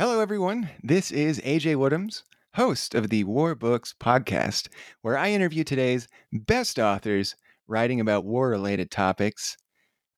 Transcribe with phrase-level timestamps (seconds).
[0.00, 0.70] Hello, everyone.
[0.82, 2.22] This is AJ Woodhams,
[2.54, 4.68] host of the War Books podcast,
[5.02, 7.36] where I interview today's best authors
[7.68, 9.58] writing about war related topics.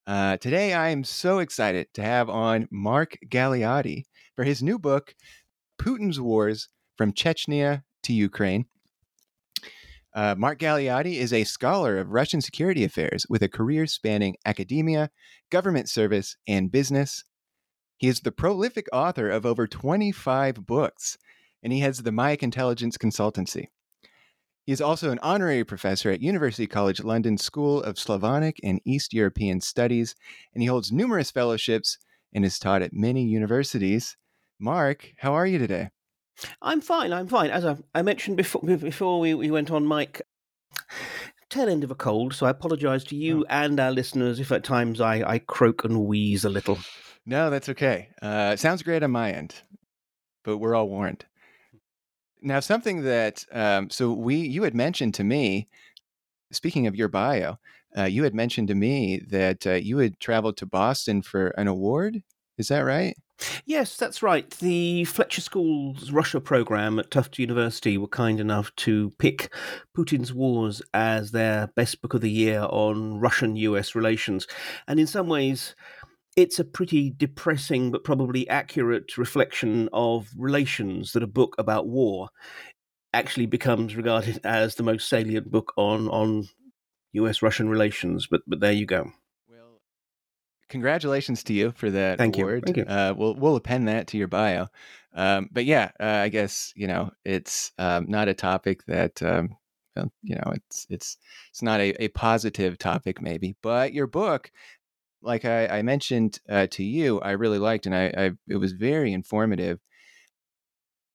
[0.07, 4.05] Uh, today, I am so excited to have on Mark Galeotti
[4.37, 5.17] for his new book,
[5.81, 8.67] Putin's Wars From Chechnya to Ukraine.
[10.15, 15.11] Uh, Mark Galeotti is a scholar of Russian security affairs with a career spanning academia,
[15.51, 17.25] government service, and business.
[18.03, 21.19] He is the prolific author of over 25 books,
[21.63, 23.69] and he heads the Mayak Intelligence Consultancy.
[24.65, 29.15] He is also an honorary professor at University College London School of Slavonic and East
[29.15, 30.17] European Studies,
[30.53, 31.97] and he holds numerous fellowships
[32.35, 34.17] and is taught at many universities.
[34.59, 35.91] Mark, how are you today?
[36.61, 37.13] I'm fine.
[37.13, 37.51] I'm fine.
[37.51, 40.23] As I, I mentioned before, before we, we went on, Mike,
[41.49, 43.47] tail end of a cold, so I apologise to you oh.
[43.49, 46.81] and our listeners if at times I, I croak and wheeze a little.
[47.25, 48.09] No, that's okay.
[48.21, 49.55] Uh, sounds great on my end,
[50.45, 51.25] but we're all warned.
[52.41, 55.69] Now, something that um, so we you had mentioned to me,
[56.51, 57.59] speaking of your bio,
[57.97, 61.69] uh, you had mentioned to me that uh, you had traveled to Boston for an
[61.69, 62.23] award.
[62.59, 63.17] Is that right?
[63.65, 64.49] Yes, that's right.
[64.51, 69.53] The Fletcher School's Russia program at Tufts University were kind enough to pick
[69.97, 74.47] Putin's Wars as their best book of the year on Russian US relations.
[74.87, 75.75] And in some ways,
[76.37, 82.29] it's a pretty depressing but probably accurate reflection of relations that a book about war
[83.13, 86.49] actually becomes regarded as the most salient book on on
[87.13, 88.27] US Russian relations.
[88.31, 89.13] But but there you go.
[89.49, 89.81] Well,
[90.69, 92.65] congratulations to you for that Thank award.
[92.67, 92.75] You.
[92.75, 92.95] Thank you.
[92.95, 94.69] Uh, we'll we'll append that to your bio.
[95.15, 99.57] Um, but yeah, uh, I guess you know it's um, not a topic that um,
[100.23, 101.19] you know it's it's
[101.51, 104.51] it's not a, a positive topic maybe but your book
[105.23, 108.73] like I, I mentioned uh, to you, I really liked, and I, I, it was
[108.73, 109.81] very informative.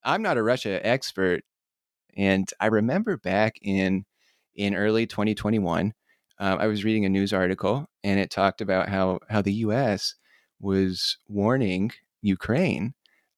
[0.03, 1.43] I'm not a Russia expert,
[2.15, 4.05] and I remember back in
[4.55, 5.93] in early 2021,
[6.39, 10.15] uh, I was reading a news article, and it talked about how how the U.S.
[10.59, 11.91] was warning
[12.21, 12.93] Ukraine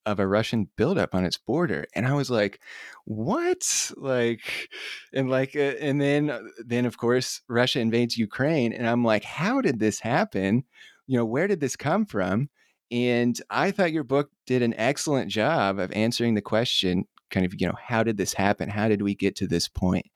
[0.09, 2.59] of a Russian buildup on its border, and I was like,
[3.05, 4.69] "What?" Like,
[5.13, 9.23] and like, uh, and then uh, then of course Russia invades Ukraine, and I'm like,
[9.23, 10.63] "How did this happen?
[11.07, 12.49] You know, where did this come from?"
[12.91, 17.53] And I thought your book did an excellent job of answering the question, kind of,
[17.59, 18.69] you know, how did this happen?
[18.69, 20.07] How did we get to this point?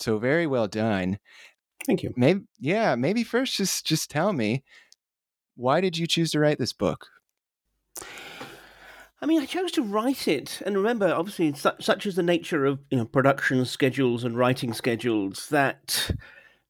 [0.00, 1.18] So very well done.
[1.86, 2.12] Thank you.
[2.16, 4.64] Maybe, yeah, maybe first just just tell me
[5.56, 7.06] why did you choose to write this book?
[9.20, 12.64] I mean, I chose to write it, and remember, obviously, such, such is the nature
[12.64, 16.12] of you know production schedules and writing schedules that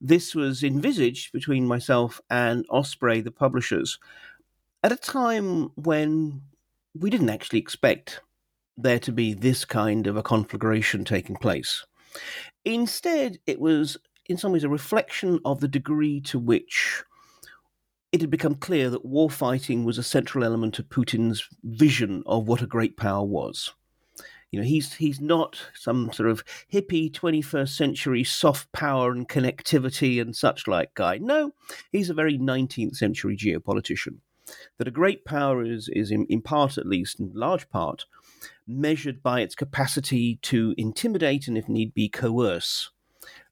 [0.00, 3.98] this was envisaged between myself and Osprey, the publishers,
[4.82, 6.42] at a time when
[6.94, 8.20] we didn't actually expect
[8.76, 11.84] there to be this kind of a conflagration taking place.
[12.64, 17.02] Instead, it was in some ways a reflection of the degree to which
[18.12, 22.48] it had become clear that war fighting was a central element of Putin's vision of
[22.48, 23.72] what a great power was.
[24.50, 30.20] You know, he's he's not some sort of hippie 21st century soft power and connectivity
[30.22, 31.18] and such like guy.
[31.18, 31.52] No,
[31.92, 34.20] he's a very 19th century geopolitician.
[34.78, 38.06] that a great power is, is in, in part, at least, in large part,
[38.66, 42.90] measured by its capacity to intimidate and, if need be, coerce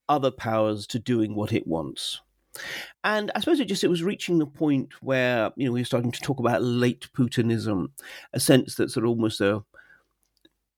[0.09, 2.21] other powers to doing what it wants.
[3.05, 5.87] And I suppose it just it was reaching the point where you know we were
[5.87, 7.89] starting to talk about late Putinism,
[8.33, 9.63] a sense that sort of almost a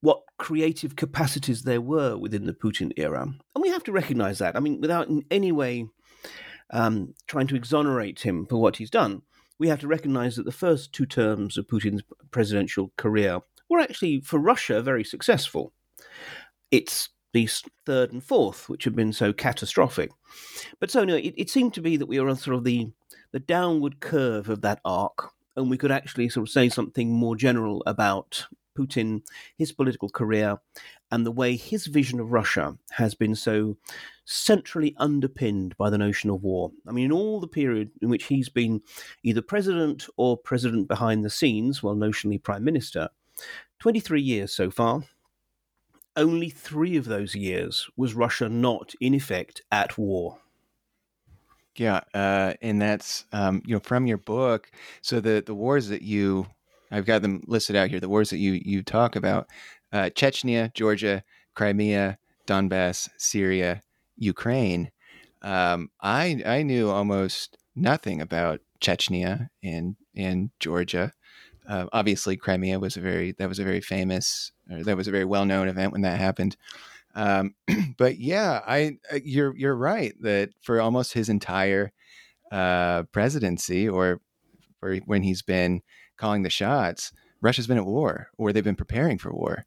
[0.01, 4.55] what creative capacities there were within the Putin era, and we have to recognise that.
[4.55, 5.87] I mean, without in any way
[6.71, 9.21] um, trying to exonerate him for what he's done,
[9.57, 13.39] we have to recognise that the first two terms of Putin's presidential career
[13.69, 15.73] were actually, for Russia, very successful.
[16.71, 17.47] It's the
[17.85, 20.11] third and fourth, which have been so catastrophic.
[20.79, 22.91] But so, no, it, it seemed to be that we were on sort of the,
[23.31, 27.35] the downward curve of that arc, and we could actually sort of say something more
[27.35, 28.47] general about
[28.77, 29.21] Putin,
[29.57, 30.57] his political career,
[31.11, 33.75] and the way his vision of Russia has been so
[34.25, 36.71] centrally underpinned by the notion of war.
[36.87, 38.81] I mean, in all the period in which he's been
[39.23, 43.09] either president or president behind the scenes, well, notionally prime minister,
[43.79, 45.03] 23 years so far,
[46.15, 50.39] only three of those years was Russia not, in effect, at war.
[51.75, 54.69] Yeah, uh, and that's um, you know from your book.
[55.01, 56.47] So the the wars that you,
[56.91, 57.99] I've got them listed out here.
[57.99, 59.47] The wars that you you talk about:
[59.93, 61.23] uh, Chechnya, Georgia,
[61.55, 62.17] Crimea,
[62.47, 63.81] Donbass, Syria,
[64.17, 64.91] Ukraine.
[65.41, 71.13] Um, I I knew almost nothing about Chechnya and and Georgia.
[71.67, 75.25] Uh, obviously, Crimea was a very that was a very famous that was a very
[75.25, 76.55] well known event when that happened.
[77.15, 77.55] Um,
[77.97, 81.91] but yeah, I uh, you're you're right that for almost his entire
[82.51, 84.21] uh, presidency, or
[84.79, 85.81] for when he's been
[86.17, 87.11] calling the shots,
[87.41, 89.65] Russia's been at war, or they've been preparing for war,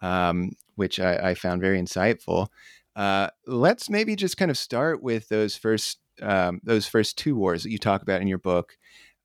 [0.00, 2.48] um, which I, I, found very insightful.
[2.94, 7.62] Uh, let's maybe just kind of start with those first um, those first two wars
[7.62, 8.76] that you talk about in your book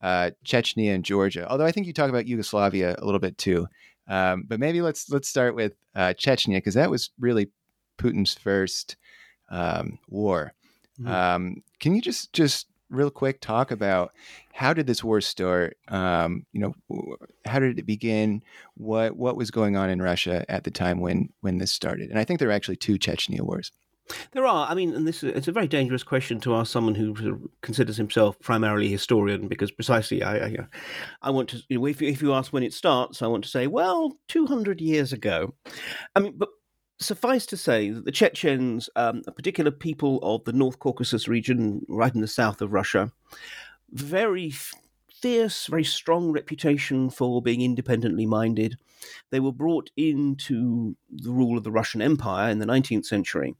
[0.04, 1.50] uh, Chechnya and Georgia.
[1.50, 3.68] Although I think you talk about Yugoslavia a little bit too.
[4.08, 7.50] Um, but maybe let's let's start with uh, Chechnya because that was really
[7.98, 8.98] Putin's first
[9.50, 10.54] um, war.
[11.00, 11.12] Mm-hmm.
[11.12, 14.12] Um, can you just just real quick talk about
[14.54, 15.78] how did this war start?
[15.88, 17.16] Um, you know,
[17.46, 18.44] how did it begin?
[18.76, 22.10] What what was going on in Russia at the time when when this started?
[22.10, 23.72] And I think there were actually two Chechnya wars.
[24.32, 24.70] There are.
[24.70, 28.40] I mean, and this it's a very dangerous question to ask someone who considers himself
[28.40, 30.58] primarily historian, because precisely I I,
[31.22, 31.62] I want to.
[31.70, 34.18] You know, if you, if you ask when it starts, I want to say, well,
[34.28, 35.54] two hundred years ago.
[36.16, 36.50] I mean, but
[37.00, 41.86] suffice to say that the Chechens, um, a particular people of the North Caucasus region,
[41.88, 43.12] right in the south of Russia,
[43.92, 44.54] very
[45.22, 48.78] fierce, very strong reputation for being independently minded.
[49.32, 53.56] They were brought into the rule of the Russian Empire in the 19th century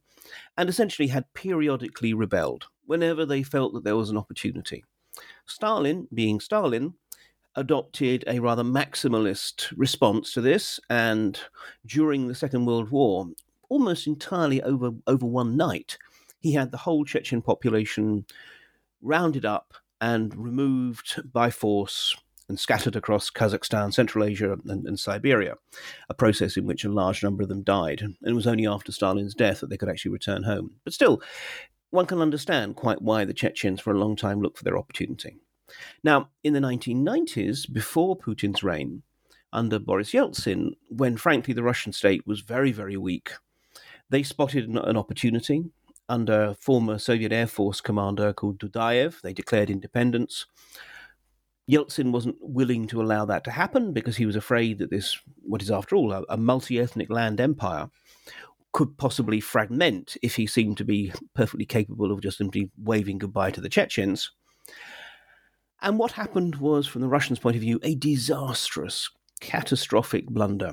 [0.56, 4.84] and essentially had periodically rebelled whenever they felt that there was an opportunity.
[5.46, 6.94] Stalin, being Stalin,
[7.56, 11.38] adopted a rather maximalist response to this, and
[11.86, 13.26] during the Second World War,
[13.68, 15.96] almost entirely over, over one night,
[16.40, 18.24] he had the whole Chechen population
[19.02, 22.16] rounded up and removed by force
[22.48, 25.54] and scattered across Kazakhstan, Central Asia, and, and, Siberia,
[26.08, 28.02] a process in which a large number of them died.
[28.02, 30.72] And it was only after Stalin's death that they could actually return home.
[30.84, 31.22] But still,
[31.90, 35.38] one can understand quite why the Chechens for a long time looked for their opportunity.
[36.02, 39.02] Now, in the 1990s, before Putin's reign,
[39.52, 43.32] under Boris Yeltsin, when frankly the Russian state was very, very weak,
[44.10, 45.64] they spotted an, an opportunity
[46.08, 49.20] under former Soviet Air Force commander called Dudayev.
[49.22, 50.46] They declared independence.
[51.70, 55.62] Yeltsin wasn't willing to allow that to happen because he was afraid that this, what
[55.62, 57.88] is after all a, a multi ethnic land empire,
[58.72, 63.50] could possibly fragment if he seemed to be perfectly capable of just simply waving goodbye
[63.52, 64.32] to the Chechens.
[65.80, 70.72] And what happened was, from the Russians' point of view, a disastrous, catastrophic blunder.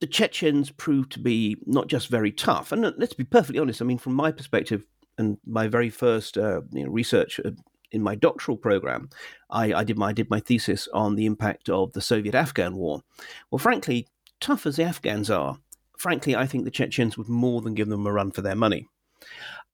[0.00, 3.80] The Chechens proved to be not just very tough, and let's be perfectly honest.
[3.80, 4.84] I mean, from my perspective,
[5.18, 7.50] and my very first uh, you know, research uh,
[7.92, 9.08] in my doctoral program,
[9.50, 13.02] I, I, did my I did my thesis on the impact of the Soviet-Afghan War.
[13.50, 14.08] Well, frankly,
[14.40, 15.58] tough as the Afghans are,
[15.98, 18.88] frankly, I think the Chechens would more than give them a run for their money.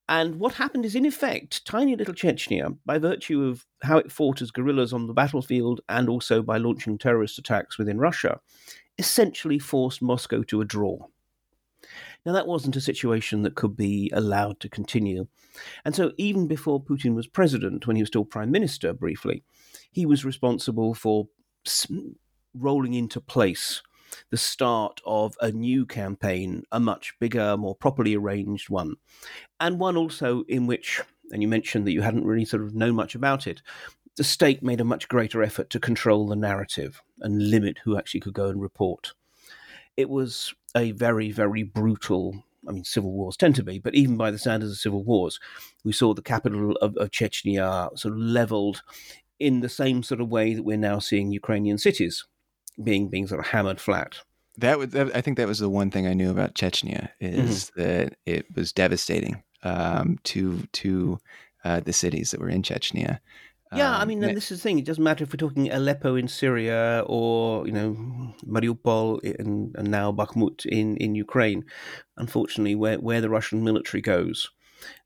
[0.09, 4.41] And what happened is, in effect, tiny little Chechnya, by virtue of how it fought
[4.41, 8.41] as guerrillas on the battlefield and also by launching terrorist attacks within Russia,
[8.99, 10.99] essentially forced Moscow to a draw.
[12.29, 15.29] Now, that wasn't a situation that could be allowed to continue.
[15.87, 19.45] And so, even before Putin was president, when he was still prime minister briefly,
[19.91, 21.29] he was responsible for
[22.53, 23.81] rolling into place
[24.29, 28.97] the start of a new campaign, a much bigger, more properly arranged one,
[29.59, 32.95] and one also in which, and you mentioned that you hadn't really sort of known
[32.95, 33.63] much about it,
[34.17, 38.21] the state made a much greater effort to control the narrative and limit who actually
[38.21, 39.15] could go and report.
[39.97, 42.45] It was a very, very brutal.
[42.69, 45.41] I mean, civil wars tend to be, but even by the standards of civil wars,
[45.85, 48.83] we saw the capital of, of Chechnya sort of leveled
[49.39, 52.25] in the same sort of way that we're now seeing Ukrainian cities
[52.83, 54.17] being being sort of hammered flat.
[54.57, 57.81] That was, I think that was the one thing I knew about Chechnya is mm-hmm.
[57.81, 61.19] that it was devastating um, to to
[61.65, 63.21] uh, the cities that were in Chechnya.
[63.75, 64.79] Yeah, um, I mean, and this is the thing.
[64.79, 69.91] It doesn't matter if we're talking Aleppo in Syria or you know Mariupol and, and
[69.91, 71.65] now Bakhmut in, in Ukraine.
[72.17, 74.49] Unfortunately, where where the Russian military goes,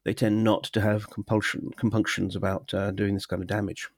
[0.05, 3.89] they tend not to have compulsion compunctions about uh, doing this kind of damage.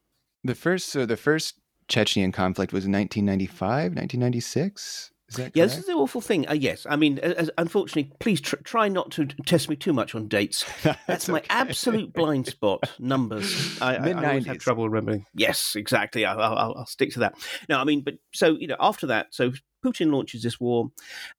[0.43, 5.11] The first, so the first Chechen conflict was in 1995, 1996.
[5.37, 6.47] Yeah, this is the awful thing.
[6.47, 10.13] Uh, yes, I mean, as, unfortunately, please tr- try not to test me too much
[10.13, 10.65] on dates.
[10.83, 12.89] That's, That's my absolute blind spot.
[12.99, 13.81] Numbers.
[13.81, 15.25] I, I, I always have trouble remembering.
[15.33, 16.25] Yes, exactly.
[16.25, 17.35] I, will I'll stick to that.
[17.67, 19.51] No, I mean, but so you know, after that, so
[19.83, 20.91] Putin launches this war,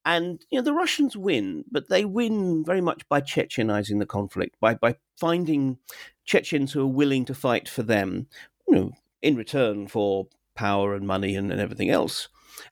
[0.05, 4.57] and you know the Russians win, but they win very much by Chechenizing the conflict,
[4.61, 5.78] by by finding
[6.25, 8.26] Chechens who are willing to fight for them,
[8.66, 10.26] you know, in return for
[10.57, 12.28] power and money and, and everything else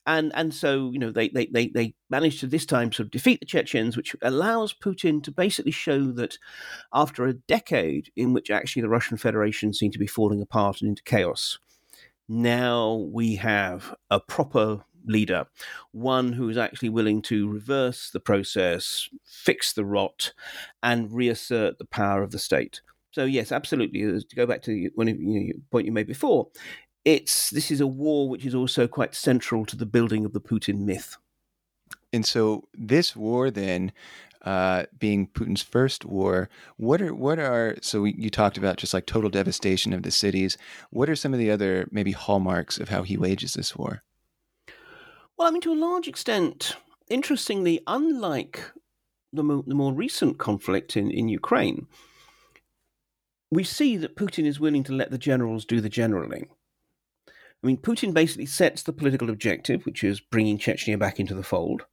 [0.06, 3.10] and and so you know they they they they managed to this time sort of
[3.10, 6.38] defeat the Chechens, which allows Putin to basically show that
[6.92, 10.88] after a decade in which actually the Russian Federation seemed to be falling apart and
[10.88, 11.58] into chaos,
[12.28, 15.46] now we have a proper leader,
[15.92, 20.32] one who is actually willing to reverse the process, fix the rot,
[20.82, 22.80] and reassert the power of the state.
[23.14, 24.00] So yes, absolutely.
[24.00, 26.48] To go back to one you know, point you made before,
[27.04, 30.40] it's this is a war which is also quite central to the building of the
[30.40, 31.16] Putin myth.
[32.12, 33.92] And so this war then
[34.42, 38.94] uh, being Putin's first war, what are what are so we, you talked about just
[38.94, 40.56] like total devastation of the cities.
[40.90, 44.02] What are some of the other maybe hallmarks of how he wages this war?
[45.37, 46.76] Well, I mean, to a large extent,
[47.08, 48.61] interestingly, unlike
[49.32, 51.88] the, mo- the more recent conflict in, in Ukraine,
[53.50, 56.46] we see that Putin is willing to let the generals do the generaling.
[57.64, 61.42] I mean, Putin basically sets the political objective, which is bringing Chechnya back into the
[61.42, 61.87] fold.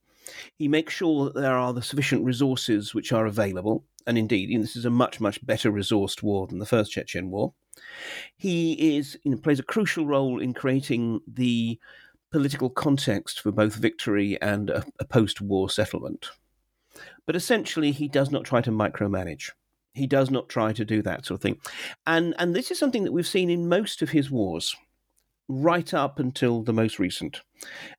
[0.58, 4.76] He makes sure that there are the sufficient resources which are available, and indeed, this
[4.76, 7.54] is a much, much better resourced war than the first Chechen war.
[8.36, 11.80] He is you know, plays a crucial role in creating the
[12.34, 16.32] political context for both victory and a, a post-war settlement.
[17.26, 19.52] But essentially, he does not try to micromanage.
[19.94, 21.60] He does not try to do that sort of thing,
[22.06, 24.76] and and this is something that we've seen in most of his wars
[25.52, 27.42] right up until the most recent.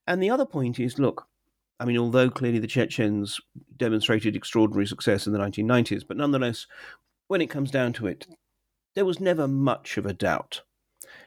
[0.07, 1.27] And the other point is look,
[1.79, 3.41] I mean, although clearly the Chechens
[3.77, 6.67] demonstrated extraordinary success in the 1990s, but nonetheless,
[7.29, 8.27] when it comes down to it,
[8.95, 10.63] there was never much of a doubt.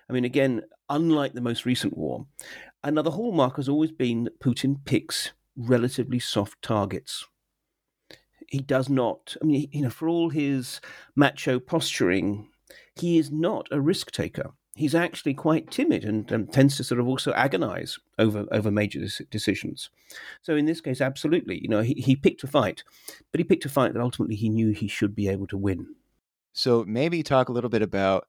[0.09, 2.25] I mean, again, unlike the most recent war,
[2.83, 7.25] another hallmark has always been that Putin picks relatively soft targets.
[8.47, 10.79] He does not, I mean, you know, for all his
[11.15, 12.49] macho posturing,
[12.95, 16.99] he is not a risk taker he's actually quite timid and um, tends to sort
[16.99, 18.99] of also agonize over over major
[19.31, 19.89] decisions.
[20.41, 22.83] So in this case, absolutely, you know, he, he picked a fight,
[23.31, 25.95] but he picked a fight that ultimately he knew he should be able to win.
[26.53, 28.27] So maybe talk a little bit about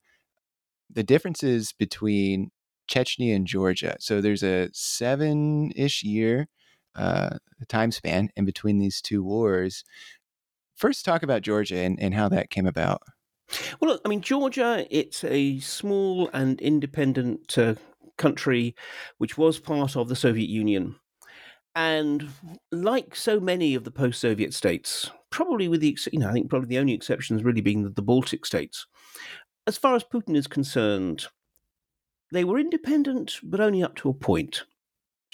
[0.88, 2.50] the differences between
[2.88, 3.96] Chechnya and Georgia.
[3.98, 6.48] So there's a seven-ish year
[6.94, 7.38] uh,
[7.68, 9.84] time span in between these two wars.
[10.74, 13.02] First, talk about Georgia and, and how that came about.
[13.80, 17.74] Well, I mean, Georgia, it's a small and independent uh,
[18.16, 18.74] country
[19.18, 20.96] which was part of the Soviet Union.
[21.74, 22.28] And
[22.72, 26.48] like so many of the post Soviet states, probably with the, you know, I think
[26.48, 28.86] probably the only exceptions really being the, the Baltic states,
[29.66, 31.26] as far as Putin is concerned,
[32.32, 34.64] they were independent, but only up to a point.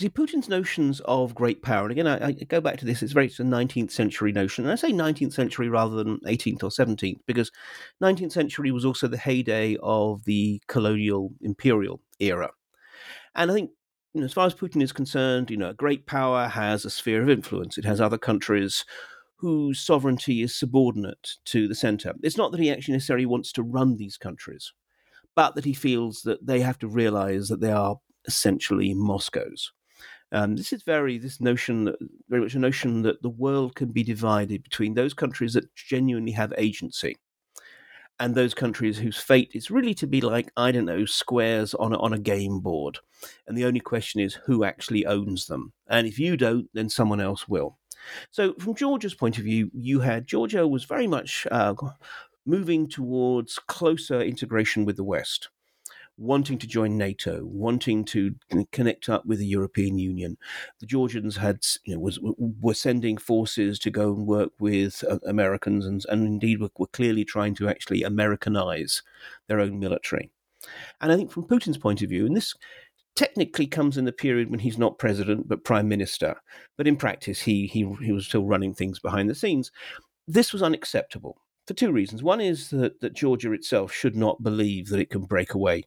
[0.02, 3.12] See, Putin's notions of great power, and again, I, I go back to this, it's
[3.12, 4.64] very it's a 19th century notion.
[4.64, 7.52] And I say 19th century rather than 18th or 17th, because
[8.02, 12.50] 19th century was also the heyday of the colonial imperial era.
[13.36, 13.70] And I think,
[14.12, 16.90] you know, as far as Putin is concerned, you know, a great power has a
[16.90, 17.78] sphere of influence.
[17.78, 18.84] It has other countries
[19.36, 22.12] whose sovereignty is subordinate to the center.
[22.24, 24.72] It's not that he actually necessarily wants to run these countries,
[25.36, 29.70] but that he feels that they have to realize that they are essentially Moscow's.
[30.32, 31.94] Um, this is very this notion,
[32.30, 36.32] very much a notion that the world can be divided between those countries that genuinely
[36.32, 37.18] have agency,
[38.18, 41.92] and those countries whose fate is really to be like I don't know squares on
[41.92, 42.98] a, on a game board,
[43.46, 47.20] and the only question is who actually owns them, and if you don't, then someone
[47.20, 47.76] else will.
[48.30, 51.74] So, from Georgia's point of view, you had Georgia was very much uh,
[52.46, 55.50] moving towards closer integration with the West
[56.22, 58.34] wanting to join NATO, wanting to
[58.70, 60.38] connect up with the European Union.
[60.78, 65.18] The Georgians had, you know, was were sending forces to go and work with uh,
[65.26, 69.02] Americans, and, and indeed were, were clearly trying to actually Americanize
[69.48, 70.30] their own military.
[71.00, 72.54] And I think from Putin's point of view, and this
[73.16, 76.36] technically comes in the period when he's not president but prime minister,
[76.78, 79.72] but in practice he he he was still running things behind the scenes.
[80.28, 81.36] This was unacceptable
[81.66, 82.22] for two reasons.
[82.22, 85.84] One is that, that Georgia itself should not believe that it can break away,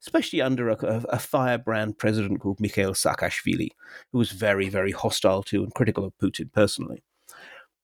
[0.00, 0.76] especially under a,
[1.08, 3.70] a firebrand president called Mikhail Saakashvili,
[4.12, 7.02] who was very, very hostile to and critical of Putin personally.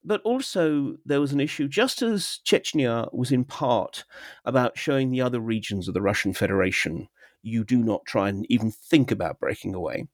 [0.05, 4.05] But also, there was an issue, just as Chechnya was in part
[4.45, 7.09] about showing the other regions of the Russian Federation
[7.43, 10.07] you do not try and even think about breaking away.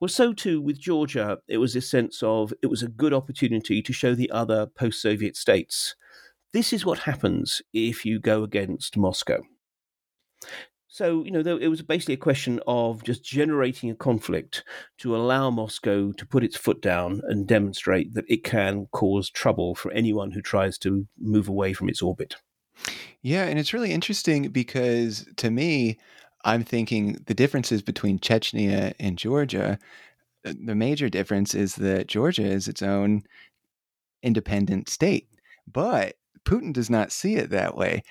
[0.00, 3.82] Well, so too with Georgia, it was a sense of it was a good opportunity
[3.82, 5.94] to show the other post Soviet states
[6.54, 9.42] this is what happens if you go against Moscow.
[10.94, 14.62] So, you know, it was basically a question of just generating a conflict
[14.98, 19.74] to allow Moscow to put its foot down and demonstrate that it can cause trouble
[19.74, 22.36] for anyone who tries to move away from its orbit.
[23.22, 25.98] Yeah, and it's really interesting because to me,
[26.44, 29.80] I'm thinking the differences between Chechnya and Georgia,
[30.46, 33.24] uh, the major difference is that Georgia is its own
[34.22, 35.26] independent state.
[35.66, 38.04] But Putin does not see it that way.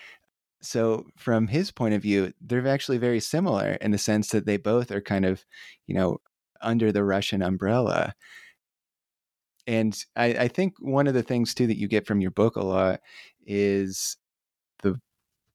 [0.63, 4.57] So, from his point of view, they're actually very similar in the sense that they
[4.57, 5.45] both are kind of,
[5.87, 6.19] you know,
[6.61, 8.13] under the Russian umbrella.
[9.67, 12.55] And I, I think one of the things too that you get from your book
[12.55, 13.01] a lot
[13.45, 14.17] is
[14.83, 14.99] the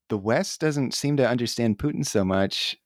[0.09, 2.77] the West doesn't seem to understand Putin so much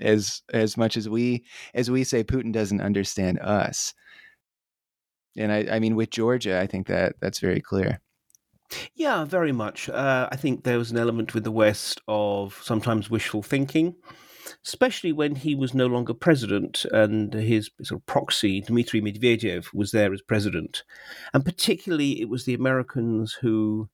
[0.00, 1.44] as as much as we
[1.74, 3.94] as we say Putin doesn't understand us.
[5.36, 8.00] And I, I mean with Georgia, I think that that's very clear.
[8.94, 9.88] Yeah, very much.
[9.88, 13.94] Uh, I think there was an element with the West of sometimes wishful thinking,
[14.64, 19.90] especially when he was no longer president and his sort of proxy, Dmitry Medvedev, was
[19.92, 20.82] there as president.
[21.32, 23.88] And particularly, it was the Americans who,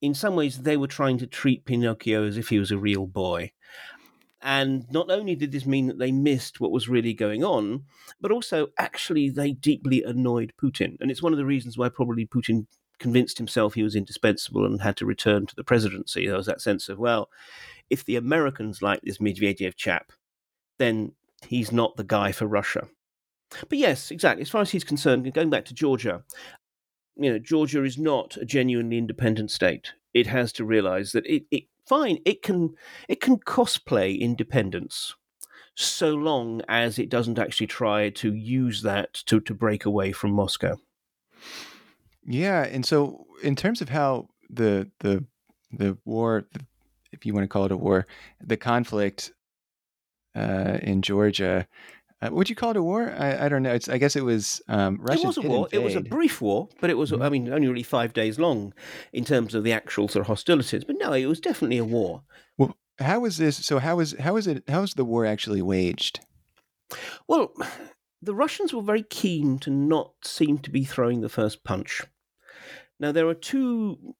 [0.00, 3.06] in some ways, they were trying to treat Pinocchio as if he was a real
[3.06, 3.52] boy.
[4.40, 7.82] And not only did this mean that they missed what was really going on,
[8.20, 10.96] but also actually they deeply annoyed Putin.
[11.00, 12.66] And it's one of the reasons why probably Putin
[12.98, 16.26] convinced himself he was indispensable and had to return to the presidency.
[16.26, 17.30] There was that sense of, well,
[17.90, 20.12] if the Americans like this Medvedev chap,
[20.78, 21.12] then
[21.46, 22.88] he's not the guy for Russia.
[23.68, 24.42] But yes, exactly.
[24.42, 26.22] As far as he's concerned, going back to Georgia,
[27.16, 29.92] you know, Georgia is not a genuinely independent state.
[30.14, 32.74] It has to realize that it, it fine, it can
[33.08, 35.14] it can cosplay independence
[35.74, 40.32] so long as it doesn't actually try to use that to, to break away from
[40.32, 40.76] Moscow.
[42.30, 45.24] Yeah, and so in terms of how the the
[45.72, 46.46] the war,
[47.10, 48.06] if you want to call it a war,
[48.44, 49.32] the conflict
[50.34, 51.66] uh, in Georgia,
[52.20, 53.14] uh, would you call it a war?
[53.16, 53.72] I, I don't know.
[53.72, 55.22] It's I guess it was um, Russia.
[55.22, 55.66] It was a war.
[55.66, 55.80] Invade.
[55.80, 57.22] It was a brief war, but it was mm-hmm.
[57.22, 58.74] I mean only really five days long
[59.14, 60.84] in terms of the actual sort of hostilities.
[60.84, 62.24] But no, it was definitely a war.
[62.58, 63.56] Well, how was this?
[63.64, 64.64] So how was how was it?
[64.68, 66.20] How was the war actually waged?
[67.26, 67.54] Well,
[68.20, 72.02] the Russians were very keen to not seem to be throwing the first punch.
[73.00, 74.14] Now, there are two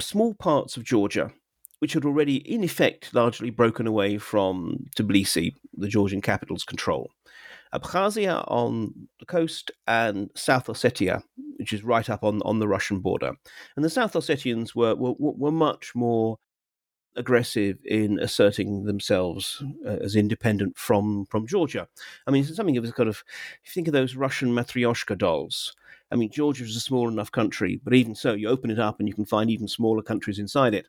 [0.00, 1.32] small parts of Georgia
[1.80, 7.10] which had already, in effect, largely broken away from Tbilisi, the Georgian capital's control.
[7.72, 11.22] Abkhazia on the coast and South Ossetia,
[11.58, 13.32] which is right up on, on the Russian border.
[13.76, 16.38] And the South Ossetians were, were, were much more
[17.18, 21.88] aggressive in asserting themselves uh, as independent from, from Georgia.
[22.26, 23.24] I mean, something of a kind of,
[23.62, 25.74] if you think of those Russian Matryoshka dolls,
[26.10, 28.98] I mean, Georgia is a small enough country, but even so, you open it up
[28.98, 30.86] and you can find even smaller countries inside it.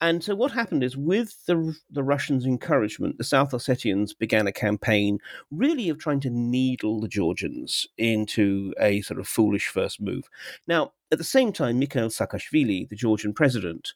[0.00, 4.52] And so, what happened is, with the, the Russians' encouragement, the South Ossetians began a
[4.52, 5.18] campaign
[5.50, 10.28] really of trying to needle the Georgians into a sort of foolish first move.
[10.68, 13.94] Now, at the same time, Mikhail Saakashvili, the Georgian president,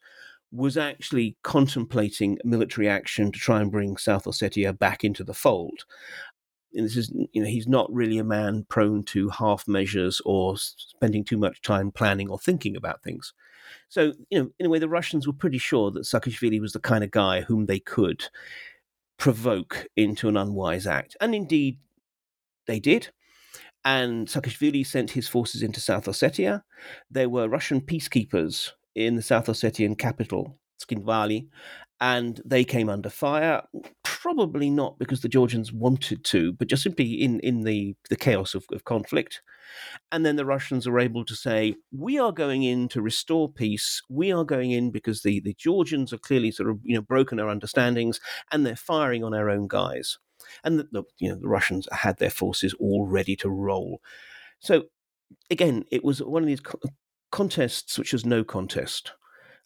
[0.53, 5.85] was actually contemplating military action to try and bring South Ossetia back into the fold
[6.75, 10.57] and this is you know he's not really a man prone to half measures or
[10.57, 13.33] spending too much time planning or thinking about things.
[13.89, 16.81] So you know, in a way, the Russians were pretty sure that Saakashvili was the
[16.81, 18.29] kind of guy whom they could
[19.19, 21.79] provoke into an unwise act, and indeed
[22.67, 23.11] they did.
[23.85, 26.63] And Saakashvili sent his forces into South Ossetia.
[27.11, 31.49] There were Russian peacekeepers in the South Ossetian capital, Tskhinvali,
[32.01, 33.63] and they came under fire.
[34.03, 38.55] Probably not because the Georgians wanted to, but just simply in, in the, the chaos
[38.55, 39.41] of, of conflict.
[40.11, 44.03] And then the Russians were able to say, we are going in to restore peace.
[44.09, 47.41] We are going in because the, the Georgians have clearly sort of, you know, broken
[47.41, 50.19] our understandings and they're firing on our own guys.
[50.65, 54.01] And the, the you know, the Russians had their forces all ready to roll.
[54.59, 54.85] So
[55.51, 56.63] again, it was one of these
[57.33, 59.13] contests which was no contest.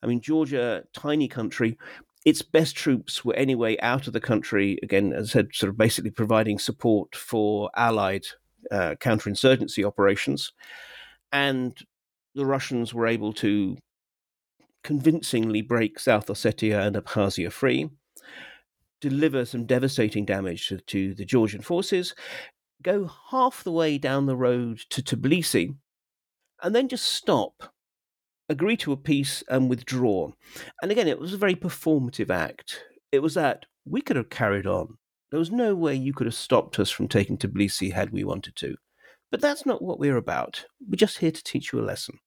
[0.03, 1.77] I mean, Georgia, tiny country,
[2.25, 5.77] its best troops were anyway out of the country, again, as I said, sort of
[5.77, 8.25] basically providing support for Allied
[8.71, 10.53] uh, counterinsurgency operations.
[11.33, 11.77] And
[12.35, 13.77] the Russians were able to
[14.83, 17.91] convincingly break South Ossetia and Abkhazia free,
[19.01, 22.15] deliver some devastating damage to, to the Georgian forces,
[22.83, 25.75] go half the way down the road to Tbilisi,
[26.67, 27.73] and then just stop
[28.49, 30.31] agree to a peace and withdraw.
[30.83, 32.85] And again, it was a very performative act.
[33.13, 34.99] It was that we could have carried on.
[35.31, 38.57] There was no way you could have stopped us from taking Tbilisi had we wanted
[38.57, 38.77] to.
[39.31, 40.65] But that's not what we're about.
[40.89, 42.19] We're just here to teach you a lesson.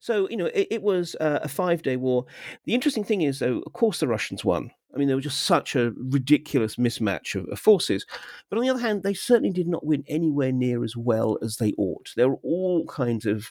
[0.00, 2.26] So, you know, it, it was uh, a five day war.
[2.64, 4.70] The interesting thing is, though, of course, the Russians won.
[4.94, 8.06] I mean, there was just such a ridiculous mismatch of, of, forces.
[8.50, 11.56] But on the other hand, they certainly did not win anywhere near as well as
[11.56, 12.10] they ought.
[12.14, 13.50] There were all kinds of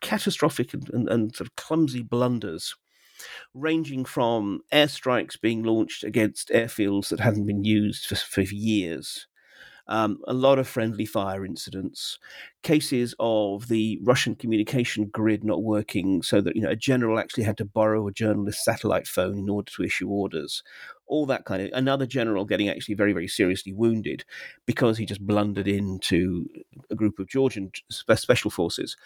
[0.00, 2.76] catastrophic and, and, and sort of clumsy blunders,
[3.52, 9.26] ranging from airstrikes being launched against airfields that hadn't been used for, for years.
[9.90, 12.18] Um, a lot of friendly fire incidents,
[12.62, 17.42] cases of the Russian communication grid not working, so that you know a general actually
[17.42, 20.62] had to borrow a journalist's satellite phone in order to issue orders.
[21.06, 24.24] All that kind of another general getting actually very very seriously wounded
[24.64, 26.46] because he just blundered into
[26.88, 28.96] a group of Georgian special forces.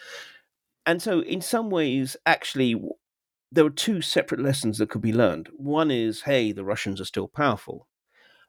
[0.86, 2.80] And so, in some ways, actually,
[3.50, 5.48] there are two separate lessons that could be learned.
[5.56, 7.86] One is, hey, the Russians are still powerful.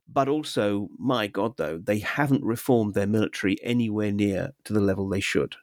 [0.08, 5.10] But also, my God, though, they haven't reformed their military anywhere near to the level
[5.10, 5.56] they should.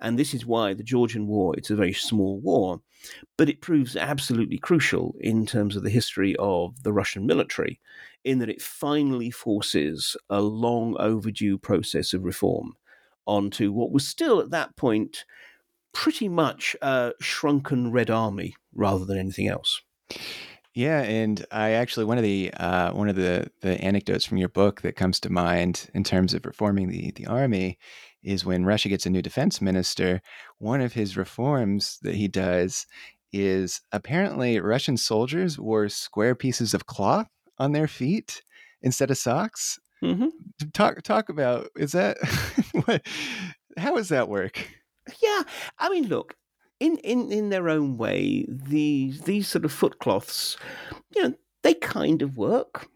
[0.00, 2.80] And this is why the Georgian War, it's a very small war,
[3.36, 7.80] but it proves absolutely crucial in terms of the history of the Russian military,
[8.24, 12.74] in that it finally forces a long overdue process of reform
[13.26, 15.24] onto what was still at that point
[15.92, 19.80] pretty much a shrunken Red Army rather than anything else.
[20.76, 24.50] Yeah, and I actually one of the uh, one of the the anecdotes from your
[24.50, 27.78] book that comes to mind in terms of reforming the the army
[28.22, 30.20] is when Russia gets a new defense minister.
[30.58, 32.86] One of his reforms that he does
[33.32, 38.42] is apparently Russian soldiers wore square pieces of cloth on their feet
[38.82, 39.78] instead of socks.
[40.04, 40.28] Mm-hmm.
[40.74, 42.18] Talk talk about is that
[42.84, 43.00] what,
[43.78, 44.68] how does that work?
[45.22, 45.44] Yeah,
[45.78, 46.34] I mean, look,
[46.80, 50.56] in in in their own way, these these sort of footcloths,
[51.14, 52.88] you know, they kind of work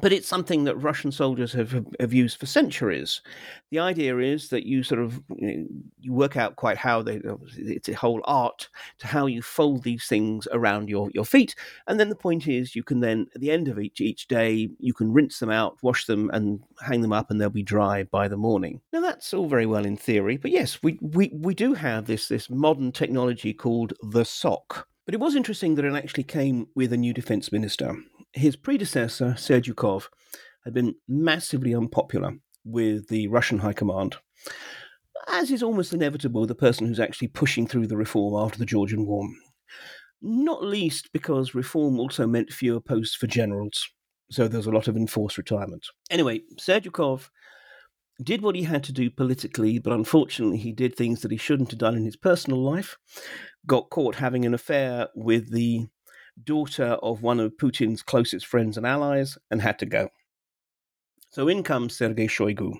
[0.00, 3.22] but it's something that Russian soldiers have, have used for centuries.
[3.70, 5.66] The idea is that you sort of you, know,
[6.00, 7.20] you work out quite how they
[7.56, 11.54] it's a whole art to how you fold these things around your, your feet,
[11.86, 14.70] and then the point is you can then at the end of each each day
[14.78, 18.04] you can rinse them out, wash them, and hang them up, and they'll be dry
[18.04, 18.80] by the morning.
[18.92, 22.28] Now that's all very well in theory, but yes, we we, we do have this
[22.28, 24.86] this modern technology called the sock.
[25.10, 27.96] But it was interesting that it actually came with a new defense minister
[28.32, 30.06] his predecessor, Serdyukov,
[30.62, 34.18] had been massively unpopular with the Russian High Command,
[35.26, 39.04] as is almost inevitable the person who's actually pushing through the reform after the Georgian
[39.04, 39.28] War.
[40.22, 43.88] Not least because reform also meant fewer posts for generals,
[44.30, 45.86] so there's a lot of enforced retirement.
[46.08, 47.30] Anyway, Serdyukov
[48.22, 51.70] did what he had to do politically, but unfortunately, he did things that he shouldn't
[51.70, 52.96] have done in his personal life.
[53.66, 55.86] Got caught having an affair with the
[56.42, 60.08] daughter of one of Putin's closest friends and allies, and had to go.
[61.30, 62.74] So in comes Sergei Shoigu.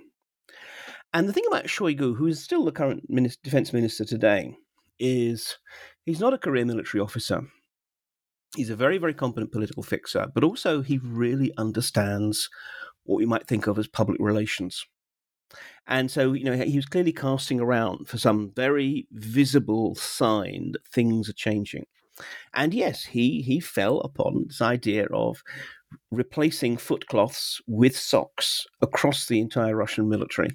[1.12, 4.56] And the thing about Shoigu, who is still the current minister, defense minister today,
[4.98, 5.56] is
[6.04, 7.42] he's not a career military officer.
[8.56, 12.48] He's a very, very competent political fixer, but also he really understands
[13.04, 14.84] what we might think of as public relations.
[15.86, 20.86] And so, you know, he was clearly casting around for some very visible sign that
[20.86, 21.86] things are changing.
[22.54, 25.42] And yes, he he fell upon this idea of
[26.10, 30.50] replacing footcloths with socks across the entire Russian military,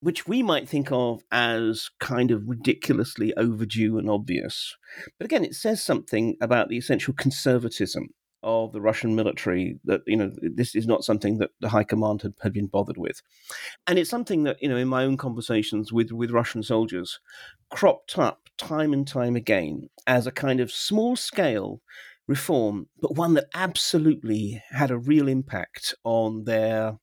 [0.00, 4.76] which we might think of as kind of ridiculously overdue and obvious.
[5.18, 8.08] But again, it says something about the essential conservatism
[8.42, 12.22] of the Russian military that you know this is not something that the high command
[12.22, 13.22] had, had been bothered with,
[13.86, 17.20] and it's something that you know in my own conversations with with Russian soldiers
[17.70, 21.80] cropped up time and time again as a kind of small scale
[22.28, 26.98] reform, but one that absolutely had a real impact on their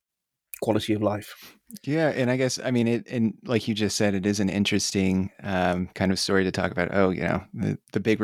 [0.61, 1.57] quality of life.
[1.83, 4.49] Yeah, and I guess I mean it, and like you just said, it is an
[4.49, 6.89] interesting um, kind of story to talk about.
[6.91, 8.19] Oh, you know, the, the big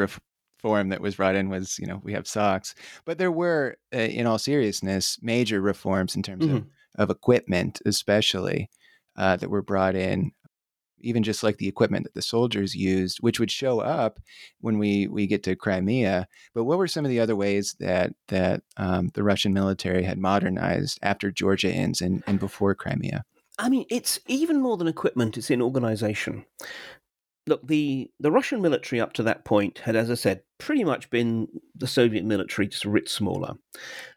[0.65, 2.73] reform that was brought in was, you know, we have socks,
[3.06, 6.58] but there were, uh, in all seriousness, major reforms in terms mm-hmm.
[6.58, 6.65] of
[6.97, 8.69] of equipment, especially
[9.17, 10.32] uh, that were brought in
[11.01, 14.17] even just like the equipment that the soldiers used, which would show up
[14.62, 16.25] when we we get to Crimea.
[16.54, 20.17] But what were some of the other ways that that um, the Russian military had
[20.17, 23.23] modernized after Georgia ends and, and before Crimea?
[23.60, 26.45] I mean, it's even more than equipment; it's in organization.
[27.47, 31.10] Look, the the Russian military up to that point had, as I said, pretty much
[31.12, 33.53] been the Soviet military, just a writ smaller.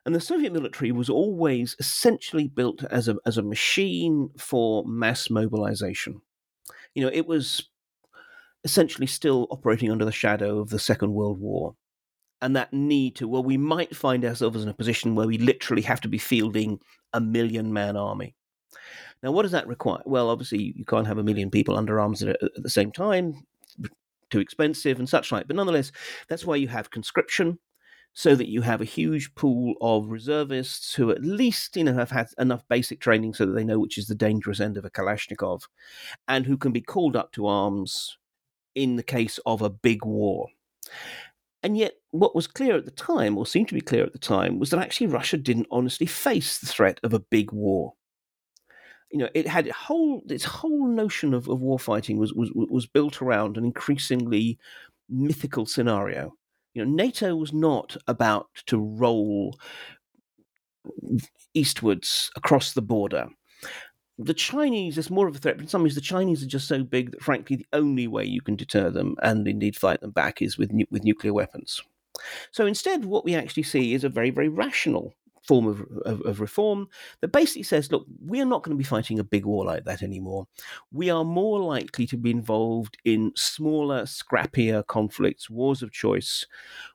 [0.06, 5.28] And the Soviet military was always essentially built as a as a machine for mass
[5.28, 6.22] mobilization
[6.94, 7.68] you know, it was
[8.64, 11.76] essentially still operating under the shadow of the Second World War.
[12.40, 15.82] And that need to, well, we might find ourselves in a position where we literally
[15.82, 16.80] have to be fielding
[17.12, 18.34] a million man army.
[19.22, 20.02] Now, what does that require?
[20.04, 23.46] Well, obviously, you can't have a million people under arms at, at the same time,
[24.30, 25.46] too expensive and such like.
[25.46, 25.92] But nonetheless,
[26.28, 27.58] that's why you have conscription,
[28.12, 32.10] so that you have a huge pool of reservists who at least you know have
[32.10, 34.90] had enough basic training so that they know which is the dangerous end of a
[34.90, 35.62] Kalashnikov,
[36.26, 38.18] and who can be called up to arms
[38.74, 40.48] in the case of a big war.
[41.62, 44.18] And yet, what was clear at the time, or seemed to be clear at the
[44.18, 47.94] time, was that actually Russia didn't honestly face the threat of a big war.
[49.10, 52.86] You know, it had whole its whole notion of, of war fighting was, was was
[52.86, 54.58] built around an increasingly
[55.08, 56.34] mythical scenario
[56.78, 59.58] you know, NATO was not about to roll
[61.52, 63.28] eastwards across the border.
[64.16, 66.68] The Chinese is more of a threat, but in some ways the Chinese are just
[66.68, 70.12] so big that, frankly, the only way you can deter them and indeed fight them
[70.12, 71.82] back is with with nuclear weapons.
[72.52, 75.14] So instead, what we actually see is a very, very rational
[75.48, 76.86] form of, of, of, reform
[77.22, 79.84] that basically says, look, we are not going to be fighting a big war like
[79.84, 80.46] that anymore.
[80.92, 86.46] We are more likely to be involved in smaller, scrappier conflicts, wars of choice,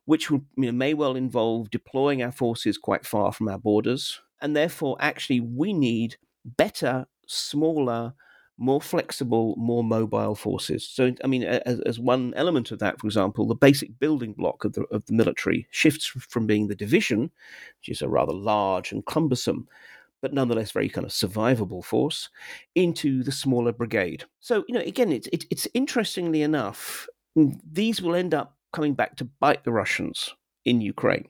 [0.05, 4.21] which you know, may well involve deploying our forces quite far from our borders.
[4.39, 8.13] And therefore, actually, we need better, smaller,
[8.57, 10.87] more flexible, more mobile forces.
[10.87, 14.63] So, I mean, as, as, one element of that, for example, the basic building block
[14.63, 17.31] of the, of the military shifts from being the division,
[17.79, 19.67] which is a rather large and cumbersome,
[20.21, 22.29] but nonetheless very kind of survivable force,
[22.75, 24.23] into the smaller brigade.
[24.39, 28.93] So, you know, again, it's, it, it's interestingly enough, mm, these will end up coming
[28.93, 30.33] back to bite the Russians
[30.65, 31.27] in Ukraine.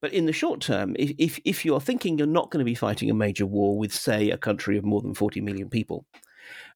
[0.00, 2.74] But in the short term, if, if, if you're thinking you're not going to be
[2.74, 6.04] fighting a major war with, say, a country of more than 40 million people,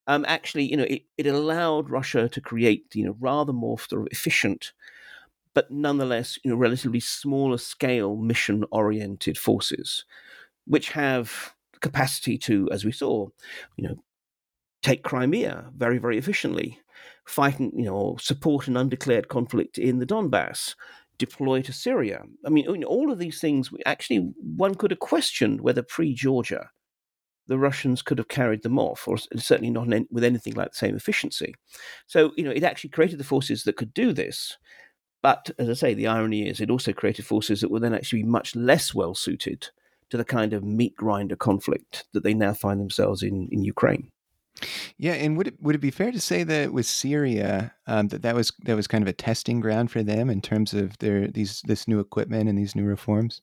[0.07, 4.03] um, actually, you know, it, it allowed Russia to create, you know, rather more sort
[4.03, 4.73] of efficient,
[5.55, 10.05] but nonetheless, you know, relatively smaller scale mission oriented forces,
[10.67, 13.29] which have capacity to, as we saw,
[13.77, 13.97] you know,
[14.83, 16.79] take Crimea very, very efficiently,
[17.27, 20.75] fight, you know, support an undeclared conflict in the Donbass,
[21.19, 22.23] deploy to Syria.
[22.47, 26.71] I mean, all of these things, actually, one could have questioned whether pre Georgia
[27.49, 30.95] the Russians could have carried them off, or certainly not with anything like the same
[30.95, 31.55] efficiency.
[32.07, 34.57] So, you know, it actually created the forces that could do this.
[35.23, 38.23] But as I say, the irony is it also created forces that were then actually
[38.23, 39.69] much less well suited
[40.11, 44.11] to the kind of meat grinder conflict that they now find themselves in in Ukraine.
[44.97, 48.23] Yeah, and would it would it be fair to say that with Syria um, that
[48.23, 51.29] that was that was kind of a testing ground for them in terms of their
[51.29, 53.41] these this new equipment and these new reforms?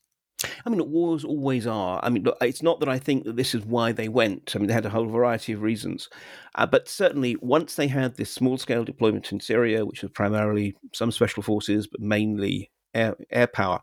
[0.66, 2.00] I mean, wars always are.
[2.04, 4.54] I mean, look, it's not that I think that this is why they went.
[4.56, 6.10] I mean, they had a whole variety of reasons.
[6.56, 10.76] Uh, but certainly, once they had this small scale deployment in Syria, which was primarily
[10.94, 13.82] some special forces, but mainly air, air power,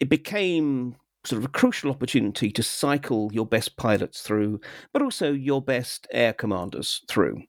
[0.00, 4.60] it became sort of a crucial opportunity to cycle your best pilots through,
[4.92, 7.42] but also your best air commanders through.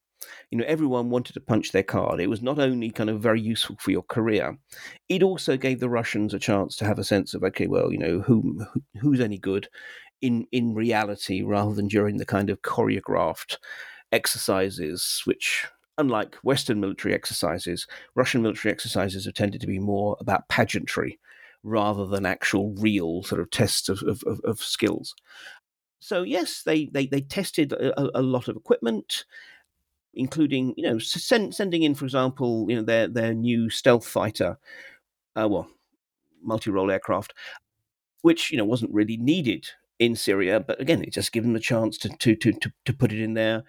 [0.50, 2.20] You know, everyone wanted to punch their card.
[2.20, 4.58] It was not only kind of very useful for your career,
[5.10, 7.98] it also gave the Russians a chance to have a sense of okay, well, you
[7.98, 8.66] know, who
[9.00, 9.68] who's any good
[10.22, 13.58] in in reality, rather than during the kind of choreographed
[14.12, 20.48] exercises, which unlike Western military exercises, Russian military exercises have tended to be more about
[20.50, 21.20] pageantry
[21.66, 25.16] rather than actual real sort of tests of, of, of skills.
[26.00, 29.26] So yes, they they, they tested a, a, lot of equipment,
[30.14, 34.60] including you know send, sending in, for example, you know their their new stealth fighter,
[35.36, 35.68] uh, well,
[36.44, 37.34] multi-role aircraft,
[38.22, 41.60] which you know wasn't really needed in Syria, but again, it just gave them the
[41.60, 43.64] chance to to to to, to put it in there.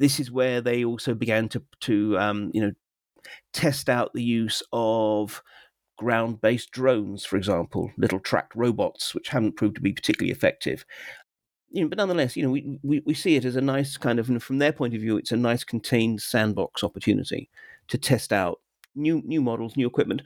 [0.00, 2.72] This is where they also began to to um, you know
[3.52, 5.40] test out the use of
[6.00, 10.86] ground based drones, for example, little tracked robots, which haven't proved to be particularly effective.
[11.68, 14.18] You know, but nonetheless, you know, we, we, we see it as a nice kind
[14.18, 17.50] of, from their point of view, it's a nice contained sandbox opportunity
[17.88, 18.60] to test out
[18.94, 20.22] new new models, new equipment,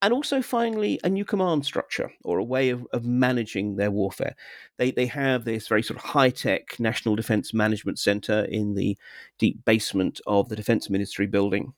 [0.00, 4.36] and also finally a new command structure or a way of, of managing their warfare.
[4.78, 8.96] They they have this very sort of high tech National Defense Management Center in the
[9.38, 11.74] deep basement of the Defense Ministry building,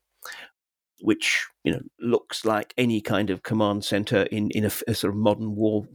[1.00, 5.12] which you know looks like any kind of command center in in a, a, sort
[5.12, 5.86] of modern war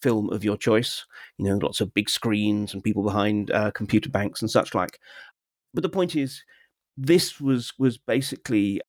[0.00, 1.04] film of your choice.
[1.38, 4.98] You know, lots of big screens and people behind uh, computer banks and such like.
[5.74, 6.42] But the point is,
[6.96, 8.80] this was was basically,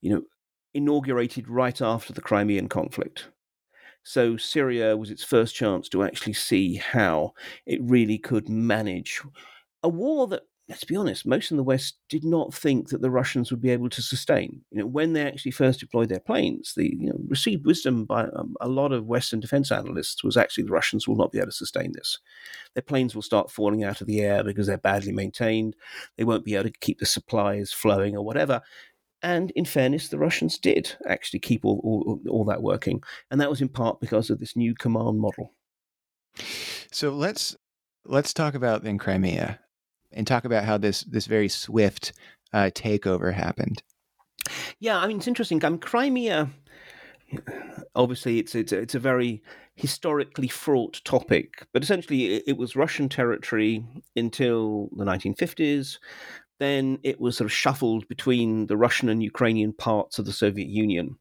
[0.00, 0.22] you know,
[0.74, 3.28] inaugurated right after the Crimean conflict.
[4.02, 7.34] So Syria was its first chance to actually see how
[7.66, 9.20] it really could manage
[9.82, 13.10] a war that, let's be honest, most in the West did not think that the
[13.10, 14.62] Russians would be able to sustain.
[14.70, 18.22] You know, when they actually first deployed their planes, the you know, received wisdom by
[18.36, 21.48] um, a lot of Western defense analysts was actually the Russians will not be able
[21.48, 22.20] to sustain this.
[22.74, 25.74] Their planes will start falling out of the air because they're badly maintained.
[26.16, 28.62] They won't be able to keep the supplies flowing or whatever.
[29.22, 33.02] And in fairness, the Russians did actually keep all, all, all that working.
[33.30, 35.52] And that was in part because of this new command model.
[36.92, 37.56] So let's
[38.04, 39.58] let's talk about then Crimea
[40.12, 42.12] and talk about how this this very swift
[42.52, 43.82] uh, takeover happened.
[44.78, 45.64] Yeah, I mean it's interesting.
[45.64, 46.50] Um, Crimea,
[47.94, 49.42] obviously, it's it's it's a very
[49.76, 55.98] historically fraught topic, but essentially it, it was Russian territory until the 1950s
[56.60, 60.68] then it was sort of shuffled between the Russian and Ukrainian parts of the Soviet
[60.68, 61.16] Union.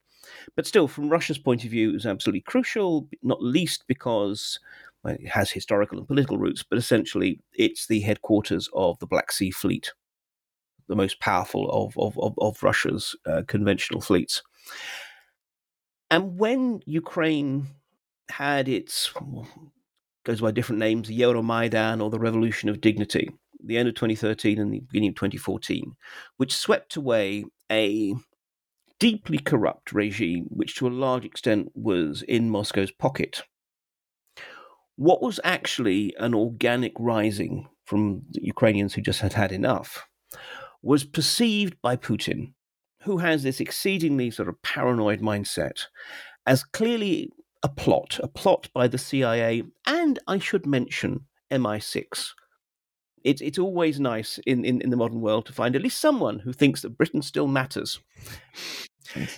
[0.56, 4.60] But still, from Russia's point of view, it was absolutely crucial, not least because
[5.04, 9.32] well, it has historical and political roots, but essentially it's the headquarters of the Black
[9.32, 9.94] Sea Fleet,
[10.88, 14.42] the most powerful of, of, of, of Russia's uh, conventional fleets.
[16.12, 17.68] And when Ukraine
[18.30, 19.14] had its,
[20.26, 23.30] goes by different names, the Euromaidan or the Revolution of Dignity,
[23.64, 25.96] the end of 2013 and the beginning of 2014,
[26.38, 28.16] which swept away a
[29.00, 33.44] deeply corrupt regime, which to a large extent was in Moscow's pocket.
[35.00, 40.06] What was actually an organic rising from the Ukrainians who just had had enough
[40.82, 42.52] was perceived by Putin,
[43.04, 45.86] who has this exceedingly sort of paranoid mindset,
[46.46, 47.30] as clearly
[47.64, 52.32] a plot, a plot by the CIA, and I should mention MI6,
[53.24, 56.40] it's it's always nice in, in, in the modern world to find at least someone
[56.40, 58.02] who thinks that Britain still matters.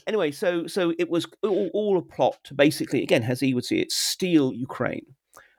[0.08, 3.66] anyway, so so it was all, all, a plot to basically, again, as he would
[3.66, 5.06] see it, steal Ukraine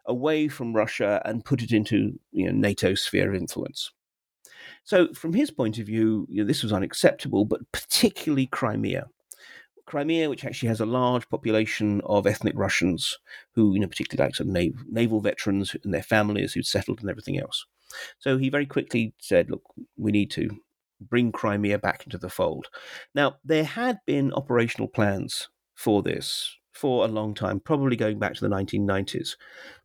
[0.06, 3.90] away from Russia and put it into you know, NATO's sphere of influence.
[4.84, 9.06] So, from his point of view, you know, this was unacceptable, but particularly Crimea.
[9.86, 13.18] Crimea, which actually has a large population of ethnic Russians
[13.54, 17.10] who, you know, particularly like some naval, naval veterans and their families who'd settled and
[17.10, 17.66] everything else.
[18.18, 19.62] So he very quickly said, look,
[19.96, 20.50] we need to
[21.00, 22.68] bring Crimea back into the fold.
[23.14, 28.34] Now, there had been operational plans for this for a long time, probably going back
[28.34, 29.36] to the 1990s.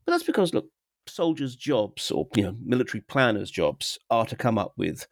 [0.03, 0.65] But that's because, look,
[1.05, 5.05] soldiers' jobs or you know military planners' jobs are to come up with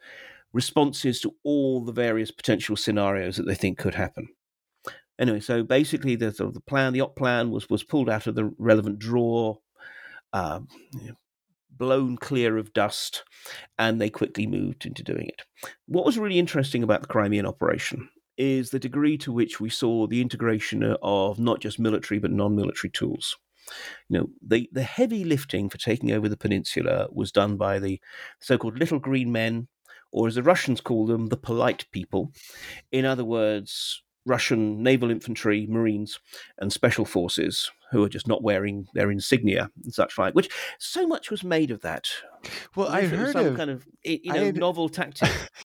[0.51, 4.29] responses to all the various potential scenarios that they think could happen.
[5.19, 8.51] Anyway, so basically, the the plan, the op plan, was was pulled out of the
[8.57, 9.59] relevant drawer.
[10.33, 10.67] Um,
[10.99, 11.15] you know,
[11.69, 13.23] blown clear of dust,
[13.77, 15.43] and they quickly moved into doing it.
[15.85, 20.07] What was really interesting about the Crimean operation is the degree to which we saw
[20.07, 23.35] the integration of not just military but non-military tools.
[24.09, 27.99] You know, the, the heavy lifting for taking over the peninsula was done by the
[28.39, 29.67] so-called little green men,
[30.11, 32.31] or as the Russians call them, the polite people.
[32.91, 36.19] In other words, Russian naval infantry, marines,
[36.57, 40.33] and special forces who are just not wearing their insignia and such like.
[40.33, 42.09] Which so much was made of that.
[42.75, 45.29] Well, I heard some of, kind of you know had, novel tactic.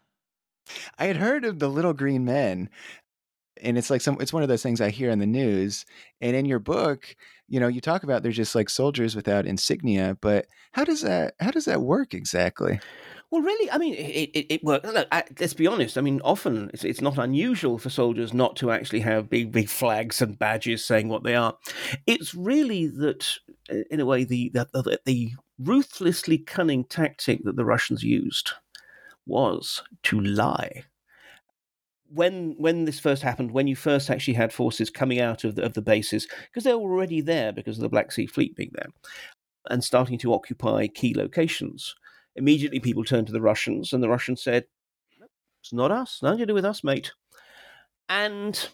[0.97, 2.69] I had heard of the little green men,
[3.61, 5.85] and it's like some it's one of those things I hear in the news.
[6.19, 7.15] And in your book,
[7.47, 11.35] you know, you talk about they're just like soldiers without insignia, but how does that
[11.39, 12.79] how does that work exactly?
[13.31, 14.85] Well, really, I mean, it, it, it worked.
[14.85, 15.97] Look, I, let's be honest.
[15.97, 19.69] I mean, often it's, it's not unusual for soldiers not to actually have big, big
[19.69, 21.57] flags and badges saying what they are.
[22.05, 23.37] It's really that,
[23.89, 28.51] in a way, the, the, the ruthlessly cunning tactic that the Russians used
[29.25, 30.83] was to lie.
[32.13, 35.63] When when this first happened, when you first actually had forces coming out of the,
[35.63, 38.71] of the bases, because they were already there because of the Black Sea Fleet being
[38.73, 38.89] there,
[39.69, 41.95] and starting to occupy key locations,
[42.35, 44.65] immediately people turned to the Russians, and the Russians said,
[45.61, 46.19] "It's not us.
[46.21, 47.13] Nothing to do with us, mate."
[48.09, 48.69] And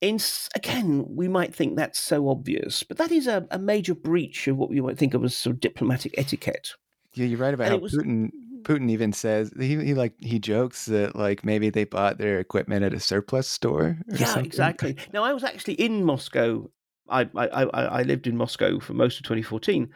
[0.00, 0.18] in,
[0.54, 4.56] again, we might think that's so obvious, but that is a, a major breach of
[4.56, 6.70] what we might think of as sort of diplomatic etiquette.
[7.14, 8.30] Yeah, you're right about and how was, Putin
[8.66, 12.84] Putin even says he, he like he jokes that like maybe they bought their equipment
[12.84, 13.96] at a surplus store.
[14.08, 14.44] yeah, something.
[14.44, 14.96] exactly.
[15.12, 16.68] Now I was actually in Moscow.
[17.08, 19.88] I, I I I lived in Moscow for most of 2014,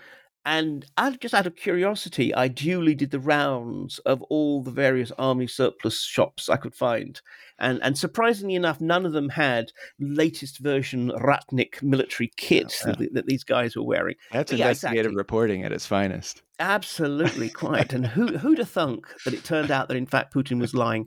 [0.46, 0.86] and
[1.20, 6.02] just out of curiosity, I duly did the rounds of all the various army surplus
[6.02, 7.20] shops I could find.
[7.58, 13.12] And, and surprisingly enough, none of them had latest version Ratnik military kit oh, that,
[13.12, 14.16] that, these guys were wearing.
[14.32, 15.16] That's but investigative yeah, exactly.
[15.16, 16.42] reporting at its finest.
[16.58, 17.92] Absolutely, quite.
[17.92, 21.06] and who, who'd have thunk that it turned out that, in fact, Putin was lying?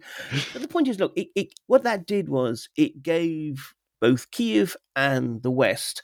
[0.53, 4.77] But the point is look, it, it, what that did was it gave both Kiev
[4.95, 6.03] and the West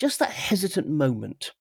[0.00, 1.52] just that hesitant moment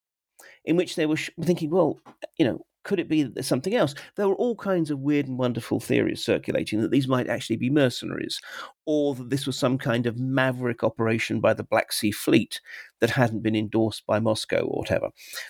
[0.65, 1.99] in which they were thinking, well,
[2.37, 3.95] you know, could it be that there's something else?
[4.15, 7.69] There were all kinds of weird and wonderful theories circulating that these might actually be
[7.69, 8.39] mercenaries,
[8.85, 12.61] or that this was some kind of maverick operation by the Black Sea Fleet
[13.01, 15.09] that hadn't been endorsed by Moscow or whatever.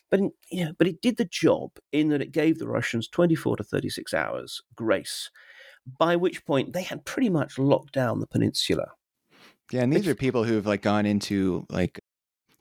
[0.10, 3.58] But you know, but it did the job in that it gave the Russians 24
[3.58, 5.30] to 36 hours grace,
[6.00, 8.88] by which point they had pretty much locked down the peninsula.
[9.72, 12.00] Yeah, and these are people who've like gone into like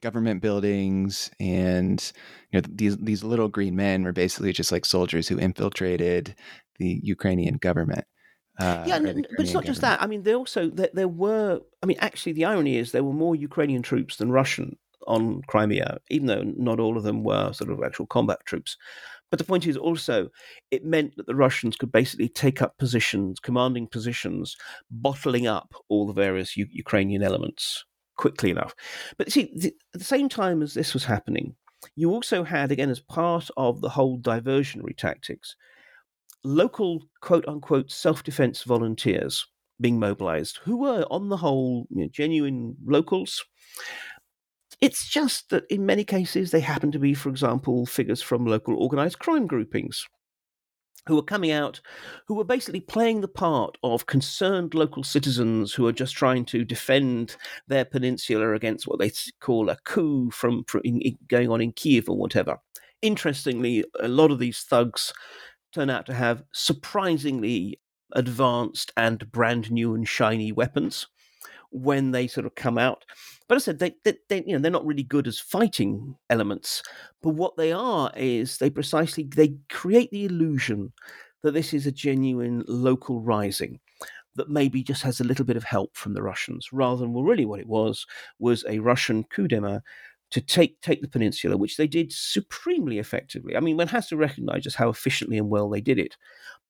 [0.04, 2.12] government buildings and
[2.50, 6.34] you know these these little green men were basically just like soldiers who infiltrated
[6.78, 8.04] the Ukrainian government.
[8.60, 10.00] Uh, yeah, but it's not just that.
[10.00, 11.60] I mean, they also there, there were.
[11.82, 14.76] I mean, actually, the irony is there were more Ukrainian troops than Russian
[15.06, 18.76] on Crimea, even though not all of them were sort of actual combat troops.
[19.30, 20.28] But the point is also,
[20.70, 24.56] it meant that the Russians could basically take up positions, commanding positions,
[24.90, 27.84] bottling up all the various U- Ukrainian elements
[28.16, 28.74] quickly enough.
[29.18, 31.54] But see, the, at the same time as this was happening,
[31.96, 35.56] you also had, again, as part of the whole diversionary tactics,
[36.42, 39.46] local quote unquote self defense volunteers
[39.80, 43.44] being mobilized who were, on the whole, you know, genuine locals.
[44.80, 48.76] It's just that in many cases they happen to be, for example, figures from local
[48.76, 50.06] organized crime groupings
[51.06, 51.80] who were coming out,
[52.26, 56.64] who were basically playing the part of concerned local citizens who are just trying to
[56.64, 57.36] defend
[57.68, 61.72] their peninsula against what they call a coup from, from in, in, going on in
[61.72, 62.58] Kiev or whatever.
[63.02, 65.12] Interestingly, a lot of these thugs
[65.72, 67.80] turn out to have surprisingly
[68.12, 71.08] advanced and brand new and shiny weapons
[71.74, 73.04] when they sort of come out.
[73.48, 76.82] But I said they, they, they, you know, they're not really good as fighting elements.
[77.22, 80.92] But what they are is they precisely they create the illusion
[81.42, 83.80] that this is a genuine local rising
[84.36, 87.24] that maybe just has a little bit of help from the Russians, rather than well,
[87.24, 88.06] really what it was
[88.38, 89.80] was a Russian coup d'état
[90.30, 93.56] to take take the peninsula, which they did supremely effectively.
[93.56, 96.16] I mean, one has to recognise just how efficiently and well they did it.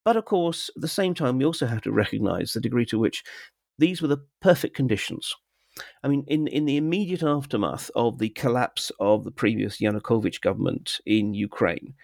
[0.05, 2.99] But of course, at the same time, we also have to recognise the degree to
[2.99, 3.25] which
[3.79, 5.35] these were the perfect conditions.
[6.03, 11.01] I mean, in, in the immediate aftermath of the collapse of the previous Yanukovych government
[11.05, 11.95] in Ukraine,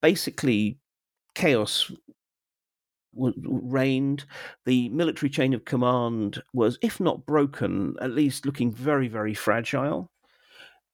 [0.00, 0.78] basically
[1.34, 1.90] chaos
[3.14, 4.24] reigned.
[4.64, 10.10] The military chain of command was, if not broken, at least looking very, very fragile.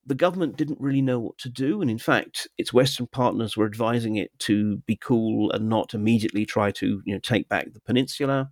[0.06, 3.66] The government didn't really know what to do, and in fact, its Western partners were
[3.66, 7.80] advising it to be cool and not immediately try to, you know, take back the
[7.80, 8.50] peninsula.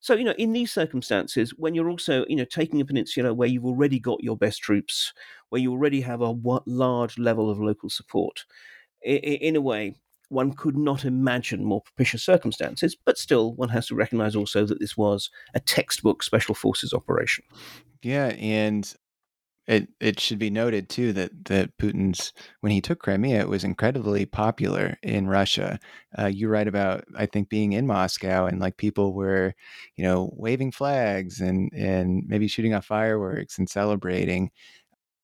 [0.00, 3.48] So, you know, in these circumstances, when you're also, you know, taking a peninsula where
[3.48, 5.12] you've already got your best troops,
[5.48, 6.36] where you already have a
[6.66, 8.44] large level of local support,
[9.02, 9.96] in a way,
[10.28, 14.80] one could not imagine more propitious circumstances, but still, one has to recognize also that
[14.80, 17.44] this was a textbook special forces operation.
[18.02, 18.94] Yeah, and
[19.68, 23.64] it it should be noted too that that Putin's when he took Crimea, it was
[23.64, 25.78] incredibly popular in Russia.
[26.18, 29.54] Uh, you write about I think being in Moscow and like people were,
[29.96, 34.50] you know, waving flags and and maybe shooting off fireworks and celebrating.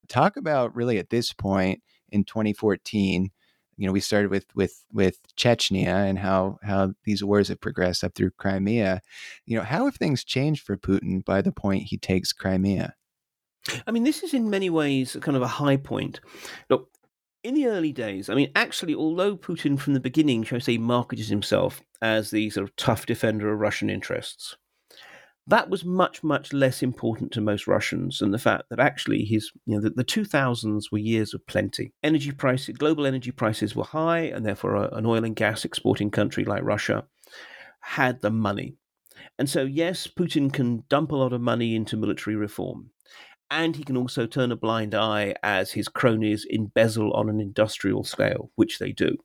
[0.08, 3.30] Talk about really at this point in 2014
[3.76, 8.04] you know we started with with with Chechnya and how how these wars have progressed
[8.04, 9.00] up through Crimea.
[9.46, 12.94] You know, how have things changed for Putin by the point he takes Crimea?
[13.86, 16.20] I mean, this is in many ways kind of a high point.
[16.68, 16.90] Look,
[17.42, 20.78] in the early days, I mean, actually, although Putin from the beginning, shall I say,
[20.78, 24.56] marketed himself as the sort of tough defender of Russian interests,
[25.46, 29.50] that was much, much less important to most Russians than the fact that actually his,
[29.66, 31.92] you know, the, the 2000s were years of plenty.
[32.02, 36.10] Energy prices, global energy prices were high, and therefore a, an oil and gas exporting
[36.10, 37.04] country like Russia
[37.80, 38.76] had the money.
[39.38, 42.90] And so, yes, Putin can dump a lot of money into military reform.
[43.50, 48.02] And he can also turn a blind eye as his cronies embezzle on an industrial
[48.02, 49.16] scale, which they do.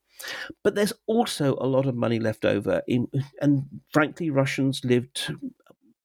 [0.64, 2.82] But there's also a lot of money left over.
[2.88, 3.08] In,
[3.42, 5.34] and frankly, Russians lived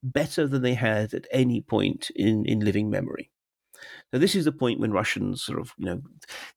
[0.02, 3.30] better than they had at any point in, in living memory.
[4.12, 6.00] So this is the point when Russians sort of, you know,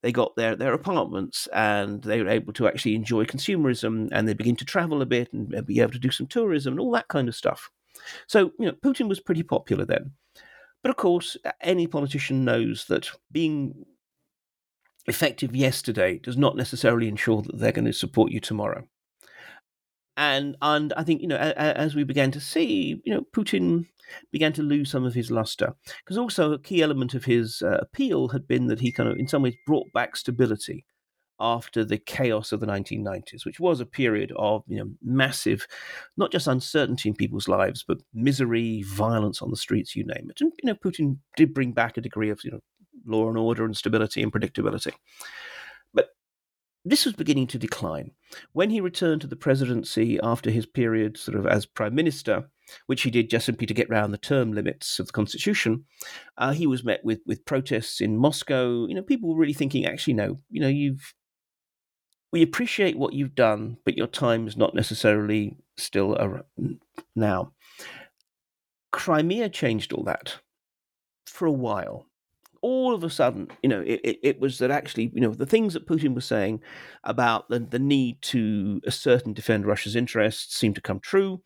[0.04, 4.34] they got their, their apartments and they were able to actually enjoy consumerism and they
[4.34, 7.08] begin to travel a bit and be able to do some tourism and all that
[7.08, 7.70] kind of stuff.
[8.28, 10.12] So, you know, Putin was pretty popular then.
[10.84, 13.86] But of course, any politician knows that being
[15.08, 18.84] effective yesterday does not necessarily ensure that they're going to support you tomorrow.
[20.16, 23.86] And and I think you know as we began to see, you know, Putin
[24.32, 25.76] began to lose some of his luster.
[26.00, 29.18] Because also a key element of his uh, appeal had been that he kind of
[29.18, 30.86] in some ways brought back stability
[31.40, 35.68] after the chaos of the 1990s, which was a period of you know massive,
[36.18, 40.42] not just uncertainty in people's lives, but misery, violence on the streets, you name it.
[40.42, 42.62] And you know, Putin did bring back a degree of you know
[43.06, 44.94] law and order and stability and predictability
[45.94, 46.10] But
[46.86, 48.12] this was beginning to decline.
[48.54, 52.50] When he returned to the presidency after his period sort of as prime minister,
[52.88, 55.86] which he did just simply to get round the term limits of the constitution,
[56.38, 58.86] uh, he was met with, with protests in Moscow.
[58.88, 61.14] You know, people were really thinking, actually, no, you know, you've
[62.32, 66.80] we appreciate what you've done, but your time is not necessarily still around
[67.16, 67.54] now.
[68.92, 70.40] Crimea changed all that
[71.26, 72.08] for a while
[72.62, 75.46] all of a sudden, you know, it, it, it, was that actually, you know, the
[75.46, 76.62] things that Putin was saying
[77.04, 81.42] about the, the need to assert and defend Russia's interests seemed to come true.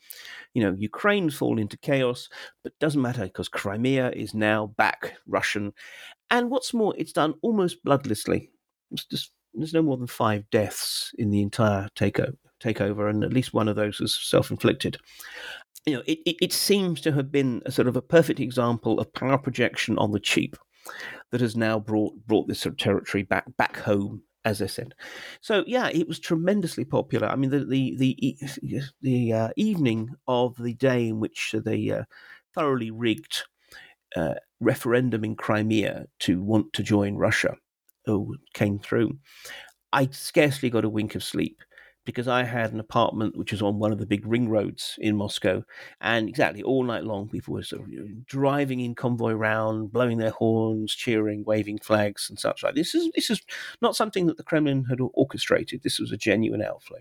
[0.53, 2.29] You know, Ukraine's fallen into chaos,
[2.63, 5.73] but doesn't matter because Crimea is now back Russian.
[6.29, 8.49] And what's more, it's done almost bloodlessly.
[8.91, 13.33] It's just, there's no more than five deaths in the entire takeover, takeover and at
[13.33, 14.97] least one of those was self inflicted
[15.85, 18.99] you know, it, it, it, seems to have been a sort of a perfect example
[18.99, 20.55] of power projection on the cheap
[21.31, 24.93] that has now brought brought this sort of territory back back home as I said.
[25.41, 27.27] So yeah, it was tremendously popular.
[27.27, 32.03] I mean, the the the, the uh, evening of the day in which the uh,
[32.53, 33.43] thoroughly rigged
[34.15, 37.55] uh, referendum in Crimea to want to join Russia
[38.07, 39.17] oh, came through.
[39.93, 41.61] I scarcely got a wink of sleep
[42.05, 45.15] because I had an apartment which was on one of the big ring roads in
[45.15, 45.63] Moscow,
[45.99, 50.31] and exactly all night long people were sort of driving in convoy round, blowing their
[50.31, 52.75] horns, cheering, waving flags, and such like.
[52.75, 53.41] This is this is
[53.81, 55.83] not something that the Kremlin had orchestrated.
[55.83, 56.99] This was a genuine outflow.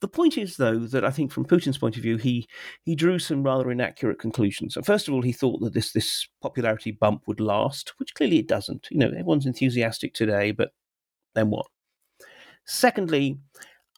[0.00, 2.46] The point is, though, that I think from Putin's point of view, he
[2.84, 4.76] he drew some rather inaccurate conclusions.
[4.84, 8.48] First of all, he thought that this this popularity bump would last, which clearly it
[8.48, 8.88] doesn't.
[8.90, 10.72] You know, everyone's enthusiastic today, but
[11.34, 11.66] then what?
[12.66, 13.38] Secondly,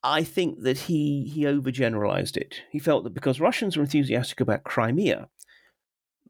[0.05, 2.63] I think that he he overgeneralized it.
[2.71, 5.29] He felt that because Russians were enthusiastic about Crimea,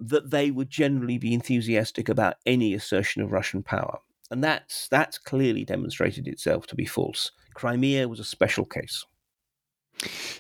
[0.01, 3.99] that they would generally be enthusiastic about any assertion of Russian power.
[4.31, 7.33] And that's that's clearly demonstrated itself to be false.
[7.55, 9.05] Crimea was a special case.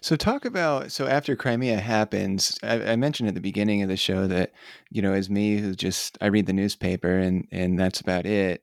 [0.00, 3.96] So talk about so after Crimea happens, I, I, mentioned at the beginning of the
[3.96, 4.52] show that
[4.90, 8.62] you know, as me who just I read the newspaper and and that's about it.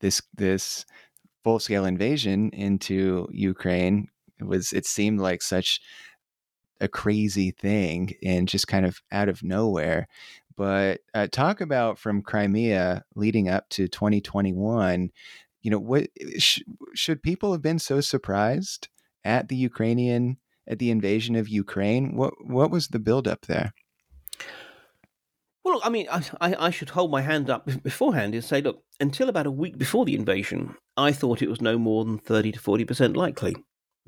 [0.00, 0.84] This this
[1.44, 4.08] full scale invasion into Ukraine
[4.40, 5.80] was it seemed like such
[6.80, 10.08] a crazy thing and just kind of out of nowhere.
[10.56, 15.10] But uh, talk about from Crimea leading up to 2021.
[15.62, 16.62] You know what sh-
[16.94, 18.88] should people have been so surprised
[19.24, 22.16] at the Ukrainian at the invasion of Ukraine?
[22.16, 23.72] What what was the buildup there?
[25.64, 26.22] Well, look, I mean, I,
[26.66, 30.04] I, should hold my hand up beforehand and say, look, until about a week before
[30.04, 33.56] the invasion, I thought it was no more than 30 to 40% likely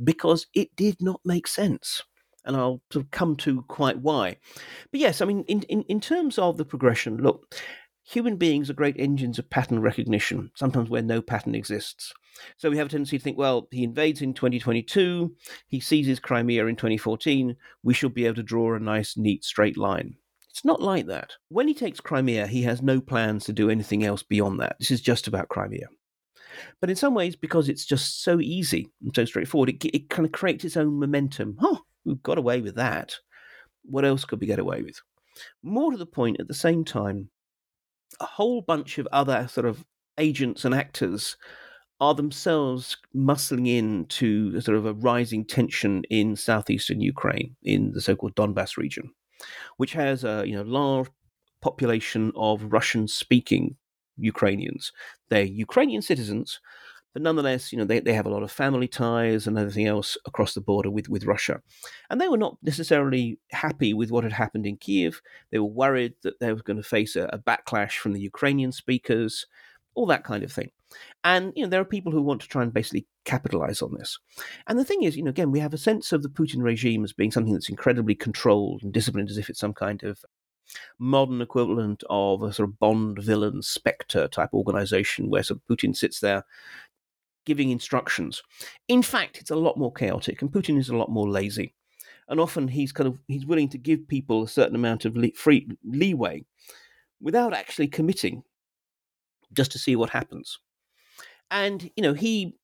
[0.02, 2.02] because it did not make sense.
[2.44, 4.36] And I'll sort of come to quite why.
[4.92, 7.54] But yes, I mean, in, in, in terms of the progression, look,
[8.04, 12.12] human beings are great engines of pattern recognition, sometimes where no pattern exists.
[12.56, 15.34] So we have a tendency to think, well, he invades in 2022,
[15.68, 19.76] he seizes Crimea in 2014, we should be able to draw a nice, neat, straight
[19.76, 20.16] line.
[20.50, 21.32] It's not like that.
[21.48, 24.76] When he takes Crimea, he has no plans to do anything else beyond that.
[24.78, 25.86] This is just about Crimea.
[26.80, 30.24] But in some ways, because it's just so easy and so straightforward, it, it kind
[30.24, 31.58] of creates its own momentum.
[31.60, 33.16] Oh, we've got away with that.
[33.84, 35.00] What else could we get away with?
[35.62, 37.28] More to the point, at the same time,
[38.20, 39.84] a whole bunch of other sort of
[40.18, 41.36] agents and actors
[42.00, 48.00] are themselves muscling in to sort of a rising tension in southeastern Ukraine, in the
[48.00, 49.10] so-called Donbass region,
[49.76, 51.08] which has a you know large
[51.60, 53.76] population of Russian-speaking
[54.18, 54.92] Ukrainians.
[55.30, 56.60] They're Ukrainian citizens,
[57.16, 60.18] but nonetheless, you know, they, they have a lot of family ties and everything else
[60.26, 61.62] across the border with, with Russia.
[62.10, 65.22] And they were not necessarily happy with what had happened in Kiev.
[65.50, 68.70] They were worried that they were going to face a, a backlash from the Ukrainian
[68.70, 69.46] speakers,
[69.94, 70.70] all that kind of thing.
[71.24, 74.18] And, you know, there are people who want to try and basically capitalize on this.
[74.66, 77.04] And the thing is, you know, again, we have a sense of the Putin regime
[77.04, 80.24] as being something that's incredibly controlled and disciplined as if it's some kind of
[80.98, 85.96] modern equivalent of a sort of Bond villain Spectre type organization where sort of Putin
[85.96, 86.44] sits there
[87.44, 88.42] giving instructions.
[88.88, 91.74] In fact, it's a lot more chaotic, and Putin is a lot more lazy.
[92.28, 95.68] And often he's kind of he's willing to give people a certain amount of free
[95.84, 96.44] leeway
[97.20, 98.42] without actually committing,
[99.52, 100.58] just to see what happens.
[101.50, 102.56] And you know he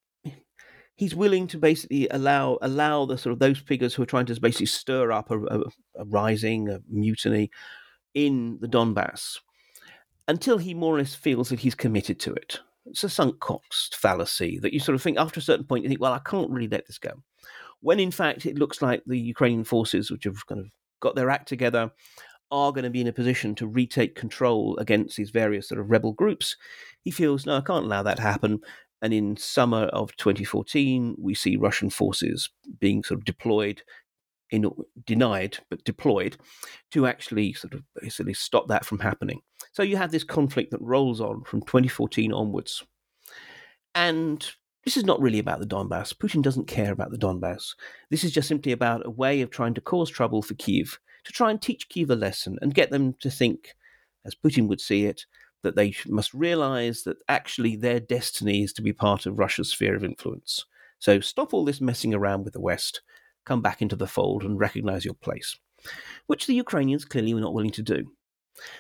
[0.97, 4.41] he's willing to basically allow allow the sort of those figures who are trying to
[4.41, 5.61] basically stir up a, a,
[5.97, 7.51] a rising, a mutiny
[8.15, 9.39] in the Donbass
[10.29, 12.61] until he more or less feels that he's committed to it.
[12.87, 15.89] It's a sunk cost fallacy that you sort of think after a certain point you
[15.89, 17.13] think, well, I can't really let this go.
[17.81, 20.67] When in fact it looks like the Ukrainian forces, which have kind of
[21.01, 21.91] got their act together,
[22.53, 25.91] are going to be in a position to retake control against these various sort of
[25.91, 26.57] rebel groups,
[27.03, 28.61] he feels, no, I can't allow that to happen.
[29.01, 33.83] And in summer of 2014, we see Russian forces being sort of deployed,
[34.51, 34.71] in,
[35.05, 36.37] denied but deployed,
[36.93, 39.41] to actually sort of basically stop that from happening.
[39.73, 42.85] So you have this conflict that rolls on from 2014 onwards.
[43.95, 44.47] And
[44.85, 46.15] this is not really about the Donbass.
[46.15, 47.75] Putin doesn't care about the Donbass.
[48.11, 51.33] This is just simply about a way of trying to cause trouble for Kiev, to
[51.33, 53.75] try and teach Kiev a lesson and get them to think,
[54.25, 55.25] as Putin would see it,
[55.63, 59.95] that they must realize that actually their destiny is to be part of Russia's sphere
[59.95, 60.65] of influence.
[60.99, 63.03] So stop all this messing around with the West,
[63.45, 65.57] come back into the fold and recognize your place,
[66.27, 68.13] which the Ukrainians clearly were not willing to do.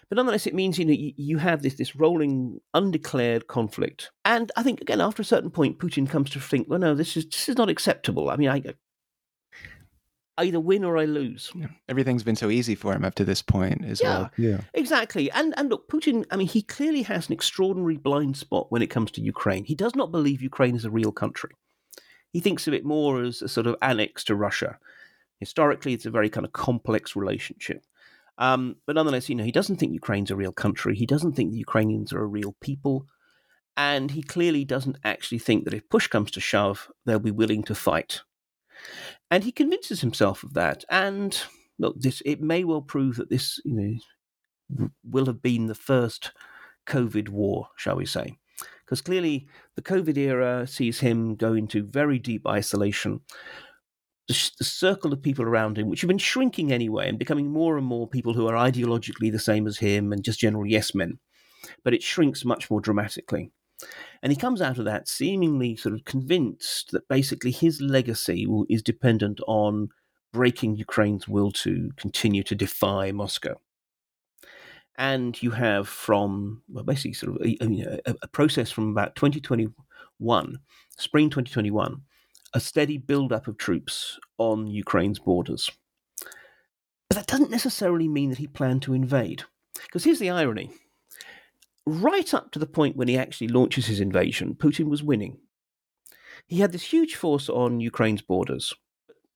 [0.09, 4.53] But nonetheless, it means you know you, you have this this rolling, undeclared conflict, and
[4.57, 7.25] I think again after a certain point, Putin comes to think, well, no, this is
[7.27, 8.31] this is not acceptable.
[8.31, 8.63] I mean, I,
[10.39, 11.51] I either win or I lose.
[11.55, 11.69] Yeah.
[11.89, 14.31] Everything's been so easy for him up to this point as yeah, well.
[14.37, 15.31] Yeah, exactly.
[15.31, 16.25] And and look, Putin.
[16.31, 19.65] I mean, he clearly has an extraordinary blind spot when it comes to Ukraine.
[19.65, 21.51] He does not believe Ukraine is a real country.
[22.33, 24.79] He thinks of it more as a sort of annex to Russia.
[25.39, 27.85] Historically, it's a very kind of complex relationship.
[28.39, 30.95] Um, but nonetheless, you know, he doesn't think Ukraine's a real country.
[30.95, 33.07] He doesn't think the Ukrainians are a real people.
[33.77, 37.63] And he clearly doesn't actually think that if push comes to shove, they'll be willing
[37.65, 38.23] to fight.
[39.31, 40.85] And he convinces himself of that.
[40.91, 41.39] And
[41.79, 46.33] look, this it may well prove that this, you know, will have been the first
[46.87, 48.39] COVID war, shall we say.
[48.85, 53.21] Because clearly the COVID era sees him go into very deep isolation
[54.33, 57.77] the, the, circle of people around him, which have been shrinking anyway and becoming more
[57.77, 61.19] and more people who are ideologically the same as him and just general yes men.
[61.85, 63.51] But it shrinks much more dramatically.
[64.23, 68.67] And he comes out of that seemingly sort of convinced that basically his legacy will,
[68.69, 69.89] is dependent on
[70.33, 73.61] breaking Ukraine's will to continue to defy Moscow.
[74.97, 80.59] And you have from, well, basically sort of a, a, a process from about 2021,
[80.97, 82.03] spring 2021,
[82.55, 85.71] a steady build-up of troops on Ukraine's borders.
[87.09, 89.45] But that doesn't necessarily mean that he planned to invade.
[89.75, 90.71] Because here's the irony.
[91.87, 95.39] Right up to the point when he actually launches his invasion, Putin was winning.
[96.47, 98.73] He had this huge force on Ukraine's borders.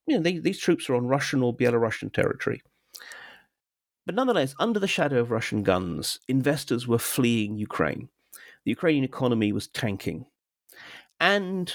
[0.06, 2.62] You know, they, these troops are on Russian or Belarusian territory.
[4.04, 8.08] But nonetheless, under the shadow of Russian guns, investors were fleeing Ukraine.
[8.64, 10.26] The Ukrainian economy was tanking.
[11.18, 11.74] And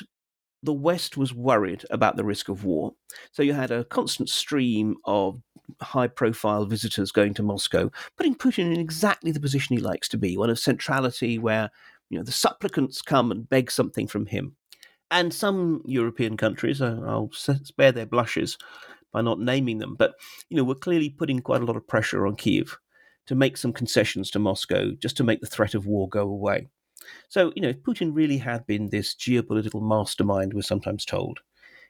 [0.64, 2.94] the West was worried about the risk of war.
[3.32, 5.42] So you had a constant stream of
[5.82, 10.18] high profile visitors going to Moscow, putting Putin in exactly the position he likes to
[10.18, 11.70] be one of centrality, where
[12.10, 14.56] you know the supplicants come and beg something from him.
[15.10, 18.58] And some European countries, uh, I'll spare their blushes
[19.12, 20.14] by not naming them, but
[20.50, 22.78] you know, we're clearly putting quite a lot of pressure on Kiev
[23.28, 26.68] to make some concessions to Moscow just to make the threat of war go away.
[27.30, 31.40] So, you know, if Putin really had been this geopolitical mastermind, we're sometimes told,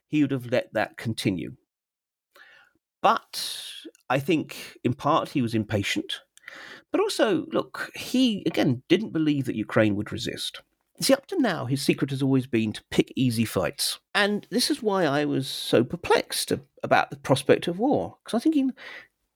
[0.07, 1.55] he would have let that continue.
[3.01, 3.63] But
[4.09, 6.21] I think in part he was impatient.
[6.91, 10.61] But also, look, he, again, didn't believe that Ukraine would resist.
[10.99, 13.99] See, up to now, his secret has always been to pick easy fights.
[14.13, 16.51] And this is why I was so perplexed
[16.83, 18.17] about the prospect of war.
[18.23, 18.73] Because I'm thinking,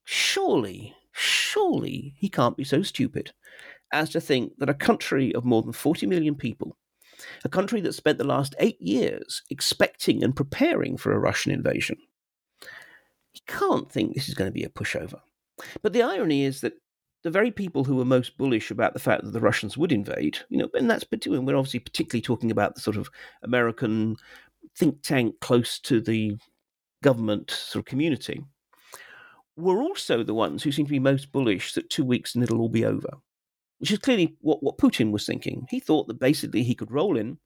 [0.04, 3.32] surely, surely he can't be so stupid
[3.96, 6.78] as to think that a country of more than 40 million people,
[7.43, 11.98] a country that spent the last eight years expecting and preparing for a Russian invasion.
[13.34, 15.20] He can't think this is going to be a pushover.
[15.82, 16.74] But the irony is that
[17.24, 20.38] the very people who were most bullish about the fact that the Russians would invade,
[20.50, 23.10] you know, and that's particularly, we're obviously particularly talking about the sort of
[23.43, 24.16] American
[24.78, 26.38] think tank close to the
[27.02, 28.43] government sort of community,
[29.58, 32.60] were also the ones who seem to be most bullish that two weeks and it'll
[32.60, 33.10] all be over,
[33.80, 35.68] which is clearly what, what Putin was thinking.
[35.70, 37.38] He thought that basically he could roll in,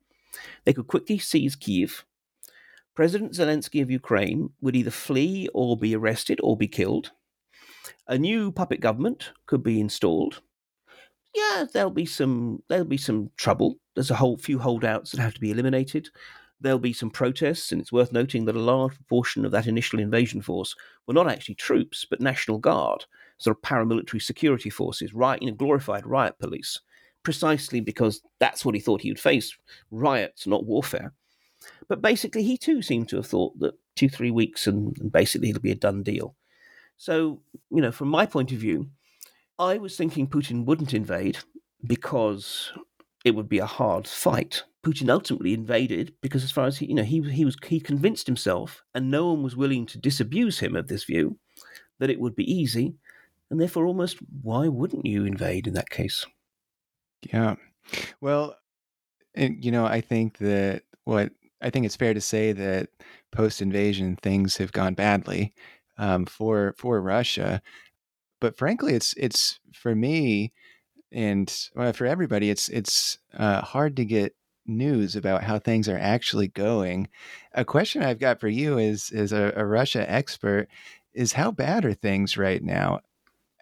[0.66, 2.06] they could quickly seize Kiev.
[2.96, 7.12] President Zelensky of Ukraine would either flee or be arrested or be killed
[8.10, 10.42] a new puppet government could be installed.
[11.36, 13.78] Yeah, there'll be some there'll be some trouble.
[13.96, 16.10] There's a whole few holdouts that have to be eliminated.
[16.60, 20.00] There'll be some protests, and it's worth noting that a large proportion of that initial
[20.00, 20.76] invasion force
[21.08, 23.06] were not actually troops, but National Guard,
[23.40, 26.80] sort of paramilitary security forces, right, you know, glorified riot police,
[27.24, 29.58] precisely because that's what he thought he would face
[29.92, 31.14] riots, not warfare.
[31.88, 35.50] But basically, he too seemed to have thought that two, three weeks and, and basically
[35.50, 36.36] it'll be a done deal.
[36.98, 38.90] So, you know, from my point of view,
[39.58, 41.40] I was thinking Putin wouldn't invade
[41.86, 42.72] because
[43.26, 44.64] it would be a hard fight.
[44.86, 48.28] Putin ultimately invaded because, as far as he, you know, he he was he convinced
[48.28, 51.38] himself, and no one was willing to disabuse him of this view,
[52.00, 52.96] that it would be easy,
[53.50, 56.26] and therefore, almost why wouldn't you invade in that case?
[57.22, 57.56] Yeah,
[58.22, 58.56] well,
[59.36, 61.32] and, you know, I think that what
[61.62, 62.90] I think it's fair to say that
[63.32, 65.54] post invasion things have gone badly
[65.98, 67.62] um, for for Russia.
[68.42, 70.54] But frankly, it's it's for me
[71.12, 74.36] and well, for everybody, it's it's uh, hard to get
[74.66, 77.08] news about how things are actually going.
[77.54, 80.70] A question I've got for you is as a, a Russia expert
[81.14, 83.00] is how bad are things right now?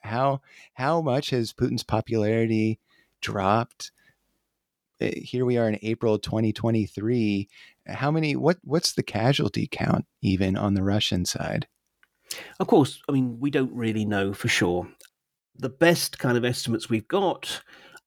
[0.04, 0.42] How
[0.74, 2.80] how much has Putin's popularity
[3.22, 3.92] dropped?
[5.00, 7.48] Eh, here we are in April 2023.
[7.88, 11.68] How many what what's the casualty count even on the Russian side?
[12.60, 14.88] Of course, I mean, we don't really know for sure.
[15.56, 17.62] The best kind of estimates we've got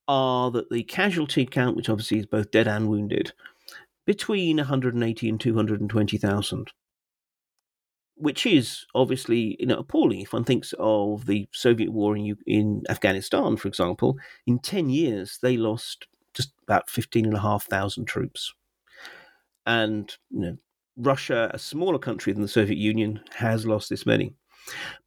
[0.07, 3.33] are that the casualty count, which obviously is both dead and wounded,
[4.05, 6.71] between 180 and 220,000,
[8.15, 12.83] which is obviously you know appalling if one thinks of the Soviet war in in
[12.89, 14.17] Afghanistan, for example.
[14.47, 18.53] In 10 years, they lost just about 15,500 troops.
[19.65, 20.57] And you know,
[20.97, 24.33] Russia, a smaller country than the Soviet Union, has lost this many.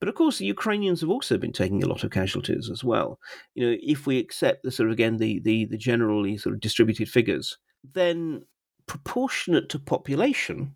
[0.01, 3.21] But of course, the Ukrainians have also been taking a lot of casualties as well.
[3.55, 6.61] You know, if we accept the sort of again the the, the generally sort of
[6.61, 7.59] distributed figures,
[7.93, 8.45] then
[8.87, 10.75] proportionate to population.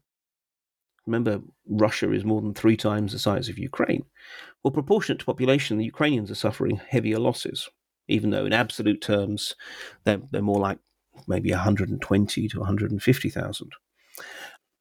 [1.09, 4.04] Remember, Russia is more than three times the size of Ukraine.
[4.62, 7.68] Well, proportionate to population, the Ukrainians are suffering heavier losses,
[8.09, 9.54] even though in absolute terms
[10.04, 10.78] they're, they're more like
[11.26, 13.72] maybe 120 to 150,000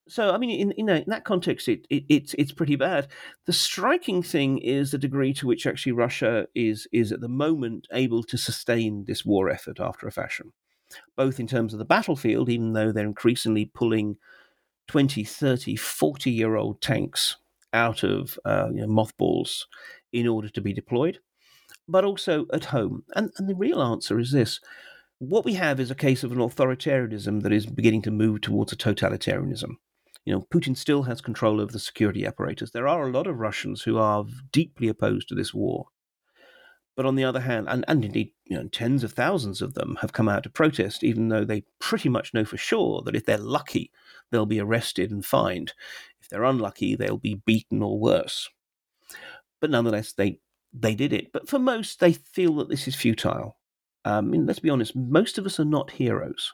[0.10, 3.08] so I mean, in, in, in that context, it, it, it's it's pretty bad.
[3.46, 7.88] The striking thing is the degree to which actually Russia is is at the moment
[7.92, 10.54] able to sustain this war effort after a fashion,
[11.16, 14.18] both in terms of the battlefield, even though they're increasingly pulling
[14.88, 17.38] 20, 30, 40 year old tanks
[17.74, 19.68] out of uh, you know, mothballs
[20.14, 21.20] in order to be deployed,
[21.88, 23.04] but also at home.
[23.16, 24.60] And, and the real answer is this.
[25.20, 28.72] What we have is a case of an authoritarianism that is beginning to move towards
[28.72, 29.78] a totalitarianism
[30.28, 32.72] you know, Putin still has control over the security apparatus.
[32.72, 35.86] There are a lot of Russians who are deeply opposed to this war.
[36.98, 39.98] But on the other hand, and, and indeed, you know, tens of thousands of them
[40.02, 43.26] have come out to protest, even though they pretty much know for sure that if
[43.26, 43.92] they're lucky,
[44.32, 45.74] they'll be arrested and fined.
[46.20, 48.50] If they're unlucky, they'll be beaten or worse.
[49.62, 50.40] But nonetheless, they
[50.74, 51.32] they did it.
[51.32, 53.58] But for most, they feel that this is futile.
[54.04, 56.52] Um, I mean, let's be honest, most of us are not heroes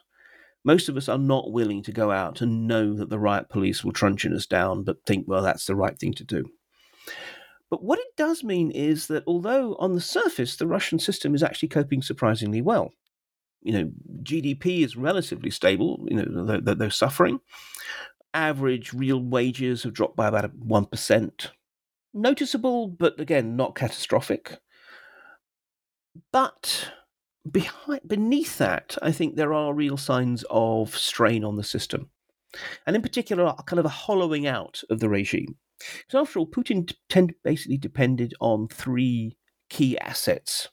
[0.64, 3.84] most of us are not willing to go out and know that the riot police
[3.84, 6.46] will truncheon us down, but think, well, that's the right thing to do.
[7.70, 11.42] But what it does mean is that although on the surface the Russian system is
[11.42, 12.92] actually coping surprisingly well,
[13.62, 13.90] you know,
[14.22, 17.40] GDP is relatively stable, you know, they're, they're suffering.
[18.34, 21.50] Average real wages have dropped by about 1%.
[22.12, 24.58] Noticeable, but again, not catastrophic.
[26.30, 26.90] But
[27.50, 32.10] behind, beneath that, I think there are real signs of strain on the system.
[32.86, 35.56] And in particular, a kind of a hollowing out of the regime.
[35.78, 39.36] Because after all, Putin tend, basically depended on three
[39.70, 40.68] key assets.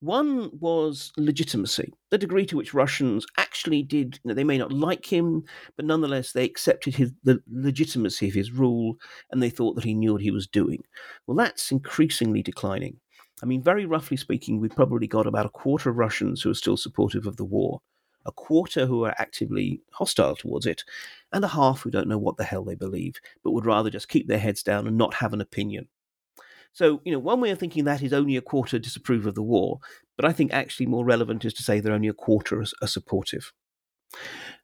[0.00, 4.72] One was legitimacy, the degree to which Russians actually did, you know, they may not
[4.72, 5.42] like him,
[5.74, 8.96] but nonetheless they accepted his, the legitimacy of his rule
[9.30, 10.82] and they thought that he knew what he was doing.
[11.26, 12.98] Well, that's increasingly declining.
[13.42, 16.54] I mean, very roughly speaking, we've probably got about a quarter of Russians who are
[16.54, 17.80] still supportive of the war,
[18.26, 20.84] a quarter who are actively hostile towards it,
[21.32, 24.08] and a half who don't know what the hell they believe, but would rather just
[24.08, 25.88] keep their heads down and not have an opinion.
[26.72, 29.42] So, you know, one way of thinking that is only a quarter disapprove of the
[29.42, 29.78] war,
[30.16, 33.52] but I think actually more relevant is to say that only a quarter are supportive.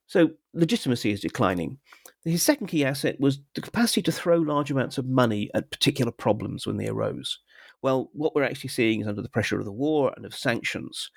[0.06, 1.78] So, legitimacy is declining.
[2.24, 6.12] His second key asset was the capacity to throw large amounts of money at particular
[6.12, 7.38] problems when they arose.
[7.80, 11.10] Well, what we're actually seeing is under the pressure of the war and of sanctions,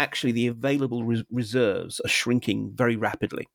[0.00, 3.46] actually the available res- reserves are shrinking very rapidly.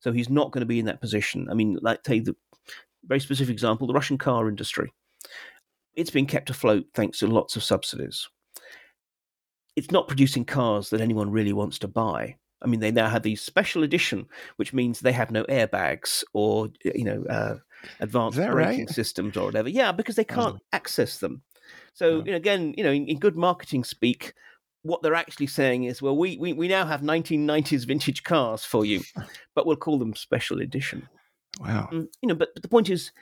[0.00, 1.48] So he's not going to be in that position.
[1.50, 2.36] I mean, like take the
[3.04, 4.92] very specific example, the Russian car industry.
[5.94, 8.28] It's been kept afloat thanks to lots of subsidies.
[9.76, 12.36] It's not producing cars that anyone really wants to buy.
[12.62, 14.26] I mean, they now have these special edition,
[14.56, 17.56] which means they have no airbags or you know uh,
[18.00, 18.90] advanced braking right?
[18.90, 19.68] systems or whatever.
[19.68, 20.66] Yeah, because they can't oh.
[20.72, 21.42] access them.
[21.94, 22.24] So oh.
[22.24, 24.34] you know, again, you know, in, in, good marketing speak,
[24.82, 28.84] what they're actually saying is, well, we, we we now have 1990s vintage cars for
[28.84, 29.00] you,
[29.54, 31.08] but we'll call them special edition.
[31.60, 31.88] Wow.
[31.92, 33.12] Um, you know, but, but the point is,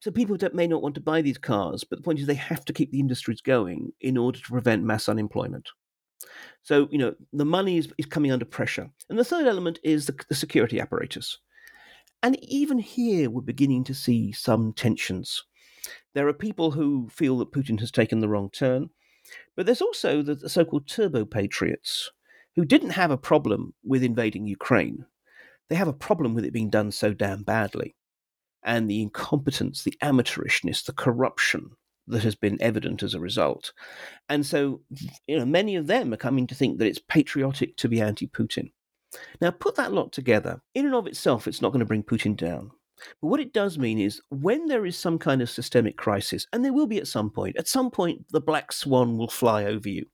[0.00, 2.64] so people may not want to buy these cars, but the point is they have
[2.66, 5.70] to keep the industries going in order to prevent mass unemployment.
[6.62, 8.90] So, you know, the money is, is coming under pressure.
[9.08, 11.38] And the third element is the, the security apparatus.
[12.22, 15.44] And even here, we're beginning to see some tensions.
[16.14, 18.90] There are people who feel that Putin has taken the wrong turn,
[19.56, 22.10] but there's also the, the so called turbo patriots
[22.56, 25.06] who didn't have a problem with invading Ukraine.
[25.68, 27.96] They have a problem with it being done so damn badly.
[28.62, 31.70] And the incompetence, the amateurishness, the corruption,
[32.06, 33.72] that has been evident as a result.
[34.28, 34.80] And so,
[35.26, 38.26] you know, many of them are coming to think that it's patriotic to be anti
[38.26, 38.70] Putin.
[39.40, 40.60] Now, put that lot together.
[40.74, 42.72] In and of itself, it's not going to bring Putin down.
[43.20, 46.64] But what it does mean is when there is some kind of systemic crisis, and
[46.64, 49.88] there will be at some point, at some point, the black swan will fly over
[49.88, 50.06] you.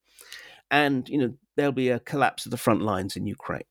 [0.70, 3.62] And, you know, there'll be a collapse of the front lines in Ukraine,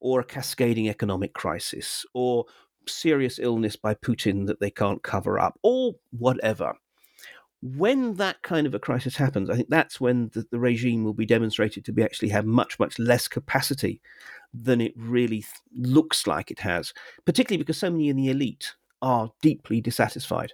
[0.00, 2.44] or a cascading economic crisis, or
[2.86, 6.74] serious illness by Putin that they can't cover up, or whatever
[7.64, 11.14] when that kind of a crisis happens, I think that's when the, the, regime will
[11.14, 14.02] be demonstrated to be actually have much, much less capacity
[14.54, 16.92] than it really th- looks like it has,
[17.24, 20.52] particularly because so many in the elite are deeply dissatisfied.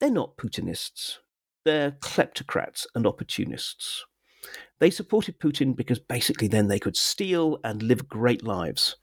[0.00, 1.18] They're not Putinists,
[1.64, 4.04] they're kleptocrats and opportunists.
[4.80, 8.96] They supported Putin because basically then they could steal and live great lives.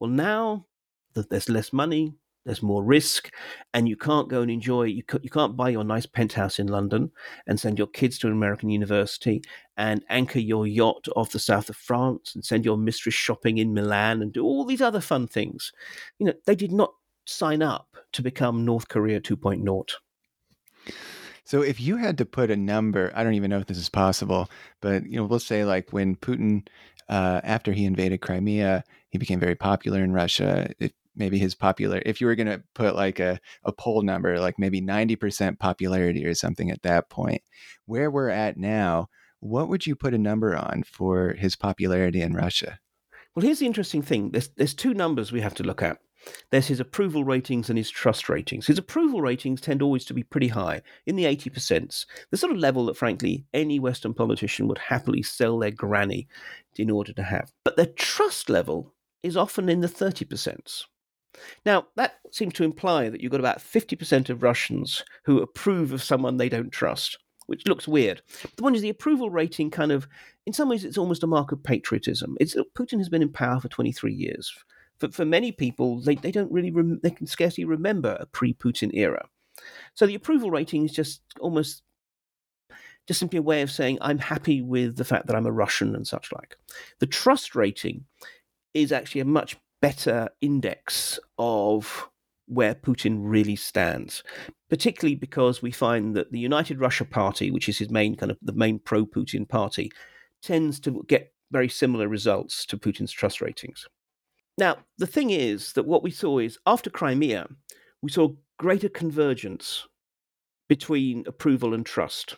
[0.00, 0.66] Well, now
[1.14, 2.14] that there's less money,
[2.50, 3.32] there's more risk,
[3.72, 4.82] and you can't go and enjoy.
[4.82, 7.12] You, you can't buy your nice penthouse in London
[7.46, 9.40] and send your kids to an American university
[9.76, 13.72] and anchor your yacht off the south of France and send your mistress shopping in
[13.72, 15.70] Milan and do all these other fun things.
[16.18, 16.92] You know, they did not
[17.24, 19.84] sign up to become North Korea 2.0.
[21.44, 23.88] So if you had to put a number, I don't even know if this is
[23.88, 26.66] possible, but you know, we'll say like when Putin,
[27.08, 30.68] uh, after he invaded Crimea, he became very popular in Russia.
[30.80, 34.40] It, maybe his popular if you were going to put like a, a poll number
[34.40, 37.42] like maybe 90% popularity or something at that point
[37.86, 39.08] where we're at now
[39.38, 42.80] what would you put a number on for his popularity in russia
[43.36, 45.98] well here's the interesting thing there's, there's two numbers we have to look at
[46.50, 48.66] there's his approval ratings and his trust ratings.
[48.66, 52.58] His approval ratings tend always to be pretty high, in the 80%, the sort of
[52.58, 56.28] level that, frankly, any Western politician would happily sell their granny
[56.76, 57.52] in order to have.
[57.64, 60.84] But their trust level is often in the 30%.
[61.64, 66.02] Now, that seems to imply that you've got about 50% of Russians who approve of
[66.02, 68.22] someone they don't trust, which looks weird.
[68.56, 70.08] The one is the approval rating kind of,
[70.46, 72.36] in some ways, it's almost a mark of patriotism.
[72.40, 74.52] It's Putin has been in power for 23 years.
[74.98, 78.54] For, for many people, they, they don't really, rem- they can scarcely remember a pre
[78.54, 79.26] Putin era.
[79.94, 81.82] So the approval rating is just almost
[83.06, 85.96] just simply a way of saying, I'm happy with the fact that I'm a Russian
[85.96, 86.56] and such like.
[87.00, 88.04] The trust rating
[88.74, 92.08] is actually a much better index of
[92.46, 94.24] where Putin really stands,
[94.68, 98.38] particularly because we find that the United Russia Party, which is his main kind of
[98.42, 99.90] the main pro Putin party,
[100.42, 103.86] tends to get very similar results to Putin's trust ratings.
[104.58, 107.48] Now, the thing is that what we saw is after Crimea,
[108.02, 109.86] we saw greater convergence
[110.68, 112.36] between approval and trust.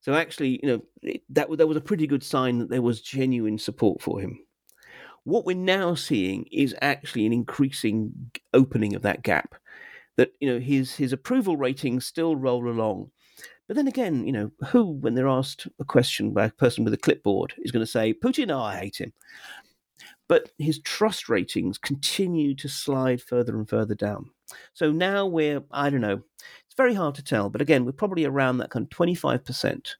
[0.00, 0.68] So actually, you
[1.02, 4.38] know, that that was a pretty good sign that there was genuine support for him.
[5.24, 8.12] What we're now seeing is actually an increasing
[8.54, 9.54] opening of that gap.
[10.16, 13.10] That you know his his approval ratings still roll along,
[13.70, 16.92] but then again, you know, who, when they're asked a question by a person with
[16.92, 19.12] a clipboard, is going to say, Putin, oh, I hate him.
[20.28, 24.30] But his trust ratings continue to slide further and further down.
[24.74, 26.20] So now we're, I don't know,
[26.66, 29.90] it's very hard to tell, but again, we're probably around that kind of 25%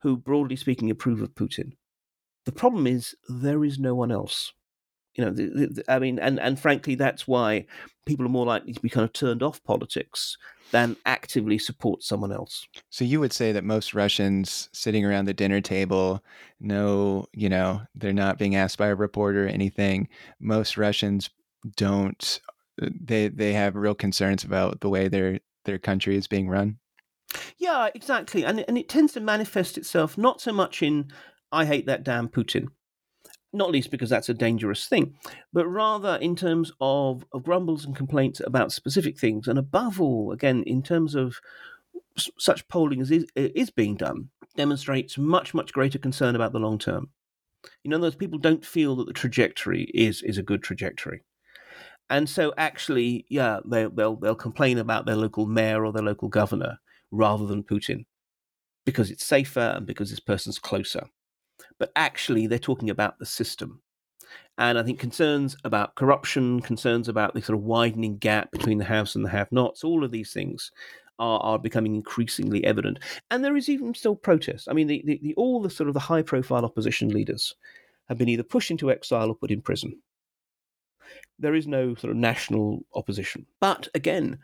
[0.00, 1.72] who, broadly speaking, approve of Putin.
[2.44, 4.52] The problem is there is no one else.
[5.14, 7.66] You know, the, the, I mean, and and frankly, that's why
[8.04, 10.36] people are more likely to be kind of turned off politics
[10.72, 12.66] than actively support someone else.
[12.90, 16.24] So you would say that most Russians sitting around the dinner table
[16.58, 20.08] know, you know, they're not being asked by a reporter or anything.
[20.40, 21.30] Most Russians
[21.76, 22.40] don't
[22.78, 26.78] they they have real concerns about the way their their country is being run.
[27.56, 28.44] Yeah, exactly.
[28.44, 31.10] And and it tends to manifest itself not so much in
[31.54, 32.68] I hate that damn Putin
[33.54, 35.14] not least because that's a dangerous thing,
[35.52, 39.46] but rather in terms of, of grumbles and complaints about specific things.
[39.46, 41.38] And above all, again, in terms of
[42.18, 46.58] s- such polling as is, is being done, demonstrates much, much greater concern about the
[46.58, 47.10] long term.
[47.84, 51.22] In other words, people don't feel that the trajectory is, is a good trajectory.
[52.10, 56.28] And so, actually, yeah, they, they'll, they'll complain about their local mayor or their local
[56.28, 56.78] governor
[57.10, 58.04] rather than Putin
[58.84, 61.06] because it's safer and because this person's closer
[61.78, 63.80] but actually they're talking about the system.
[64.56, 68.84] And I think concerns about corruption, concerns about the sort of widening gap between the
[68.84, 70.70] haves and the have nots, all of these things
[71.18, 73.00] are, are becoming increasingly evident.
[73.30, 74.68] And there is even still protest.
[74.70, 77.54] I mean, the, the, the, all the sort of the high profile opposition leaders
[78.08, 80.00] have been either pushed into exile or put in prison.
[81.38, 83.46] There is no sort of national opposition.
[83.60, 84.38] But again,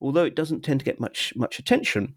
[0.00, 2.14] although it doesn't tend to get much much attention,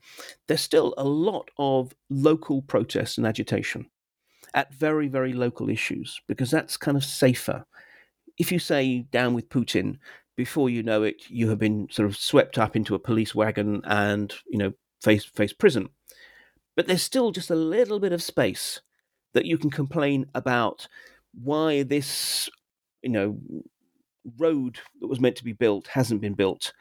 [0.47, 3.89] there's still a lot of local protest and agitation
[4.53, 7.65] at very, very local issues because that's kind of safer.
[8.37, 9.97] If you say down with Putin,
[10.35, 13.81] before you know it, you have been sort of swept up into a police wagon
[13.85, 14.71] and, you know,
[15.01, 15.89] face face prison.
[16.75, 18.79] But there's still just a little bit of space
[19.33, 20.87] that you can complain about
[21.33, 22.49] why this,
[23.01, 23.37] you know,
[24.37, 26.71] road that was meant to be built hasn't been built,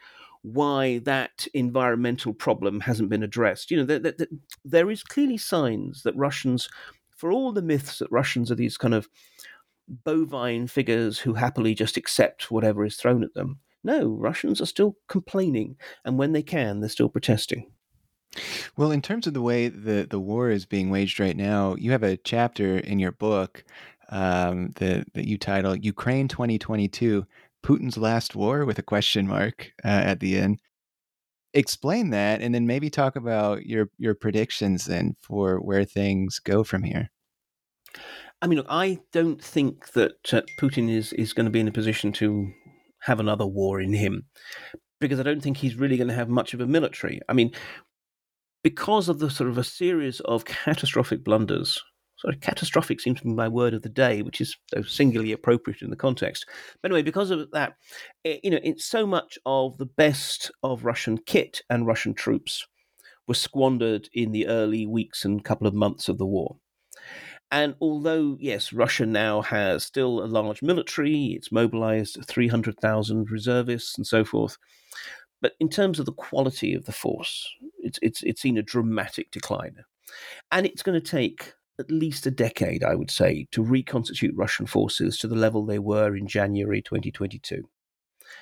[0.41, 3.71] why that environmental problem hasn't been addressed.
[3.71, 4.15] You know, there, there,
[4.63, 6.69] there is clearly signs that Russians
[7.19, 9.09] for all the myths that Russians are these kind of
[10.05, 13.59] bovine figures who happily just accept whatever is thrown at them.
[13.83, 17.71] No, Russians are still complaining, and when they can, they're still protesting.
[18.77, 21.91] Well, in terms of the way the, the war is being waged right now, you
[21.91, 23.65] have a chapter in your book
[24.09, 27.25] um, that, that you title Ukraine 2022
[27.63, 30.59] Putin's Last War with a question mark uh, at the end
[31.53, 36.63] explain that and then maybe talk about your your predictions then for where things go
[36.63, 37.09] from here.
[38.41, 41.67] I mean look i don't think that uh, putin is is going to be in
[41.67, 42.49] a position to
[43.01, 44.23] have another war in him
[45.01, 47.19] because i don't think he's really going to have much of a military.
[47.27, 47.51] I mean
[48.63, 51.81] because of the sort of a series of catastrophic blunders
[52.19, 55.81] Sorry, catastrophic seems to be my word of the day, which is so singularly appropriate
[55.81, 56.45] in the context.
[56.81, 57.75] But anyway, because of that,
[58.25, 62.13] it, eh, you know, it's so much of the best of Russian kit and Russian
[62.13, 62.67] troops
[63.25, 66.57] was squandered in the early weeks and couple of months of the war.
[67.51, 74.05] And although, yes, Russia now has still a large military, it's mobilized 300,000 reservists and
[74.05, 74.57] so forth.
[75.41, 77.47] But in terms of the quality of the force,
[77.79, 79.77] it's, it's, it's seen a dramatic decline.
[80.51, 84.65] And it's going to take at least a decade, I would say, to reconstitute Russian
[84.65, 87.63] forces to the level they were in January 2022.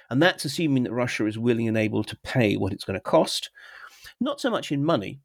[0.09, 3.01] And that's assuming that Russia is willing and able to pay what it's going to
[3.01, 3.51] cost,
[4.19, 5.19] not so much in money,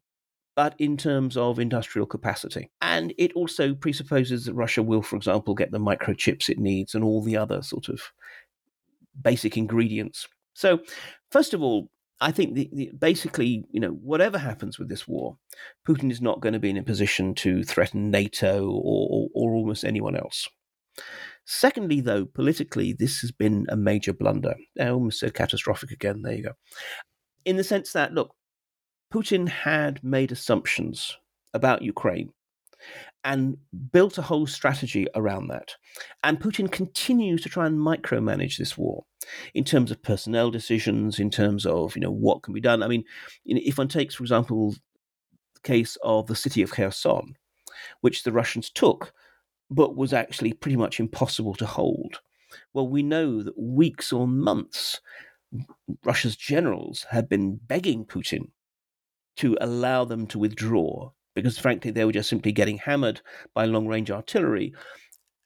[0.55, 2.69] but in terms of industrial capacity.
[2.81, 7.03] And it also presupposes that Russia will, for example, get the microchips it needs and
[7.03, 8.01] all the other sort of
[9.21, 10.27] basic ingredients.
[10.53, 10.79] So,
[11.31, 11.89] first of all,
[12.21, 15.37] I think the, the, basically, you know, whatever happens with this war,
[15.87, 19.53] Putin is not going to be in a position to threaten NATO or, or, or
[19.55, 20.47] almost anyone else.
[21.45, 24.55] Secondly, though, politically, this has been a major blunder.
[24.79, 26.21] Almost said catastrophic again.
[26.21, 26.53] There you go.
[27.45, 28.33] In the sense that, look,
[29.13, 31.17] Putin had made assumptions
[31.53, 32.31] about Ukraine
[33.23, 33.57] and
[33.91, 35.75] built a whole strategy around that.
[36.23, 39.05] And Putin continues to try and micromanage this war
[39.53, 42.83] in terms of personnel decisions, in terms of you know what can be done.
[42.83, 43.03] I mean,
[43.45, 44.75] if one takes, for example,
[45.53, 47.35] the case of the city of Kherson,
[48.01, 49.13] which the Russians took,
[49.69, 52.19] but was actually pretty much impossible to hold.
[52.73, 55.01] Well, we know that weeks or months,
[56.03, 58.51] Russia's generals had been begging Putin
[59.37, 63.21] to allow them to withdraw because frankly they were just simply getting hammered
[63.53, 64.73] by long range artillery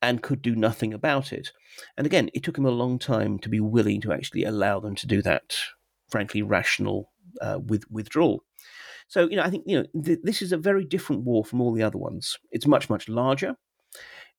[0.02, 1.52] and could do nothing about it.
[1.98, 4.96] And again, it took him a long time to be willing to actually allow them
[4.96, 5.58] to do that,
[6.10, 7.12] frankly, rational
[7.42, 8.44] uh, with withdrawal.
[9.08, 11.62] So, you know, I think, you know, th- this is a very different war from
[11.62, 12.38] all the other ones.
[12.52, 13.56] It's much, much larger.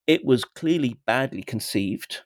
[0.06, 2.22] It was clearly badly conceived,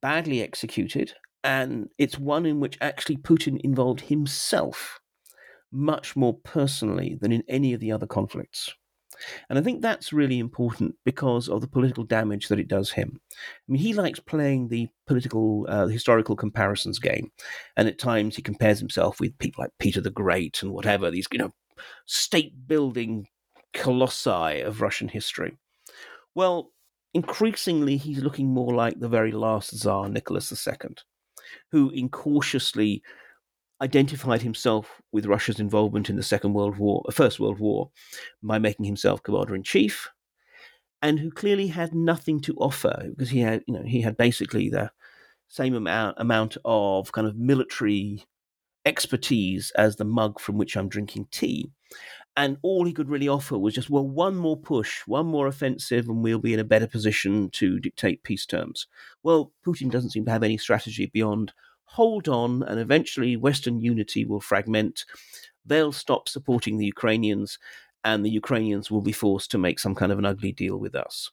[0.00, 1.14] badly executed,
[1.44, 5.00] and it's one in which actually Putin involved himself
[5.72, 8.74] much more personally than in any of the other conflicts.
[9.48, 13.20] And I think that's really important because of the political damage that it does him.
[13.32, 17.30] I mean, he likes playing the political, uh, historical comparisons game.
[17.76, 21.26] And at times he compares himself with people like Peter the Great and whatever, these,
[21.30, 21.52] you know,
[22.06, 23.26] state building
[23.72, 25.56] colossi of Russian history.
[26.34, 26.72] Well,
[27.14, 30.96] increasingly he's looking more like the very last Tsar, Nicholas II,
[31.70, 33.02] who incautiously
[33.82, 37.90] identified himself with Russia's involvement in the Second World War, uh, First World War,
[38.42, 40.08] by making himself commander in chief,
[41.02, 44.70] and who clearly had nothing to offer because he had, you know, he had basically
[44.70, 44.90] the
[45.48, 48.24] same amount amount of kind of military
[48.86, 51.70] expertise as the mug from which I'm drinking tea.
[52.36, 56.08] And all he could really offer was just, well, one more push, one more offensive,
[56.08, 58.86] and we'll be in a better position to dictate peace terms.
[59.22, 61.52] Well, Putin doesn't seem to have any strategy beyond
[61.92, 65.04] hold on, and eventually Western unity will fragment.
[65.66, 67.58] They'll stop supporting the Ukrainians,
[68.02, 70.94] and the Ukrainians will be forced to make some kind of an ugly deal with
[70.94, 71.30] us.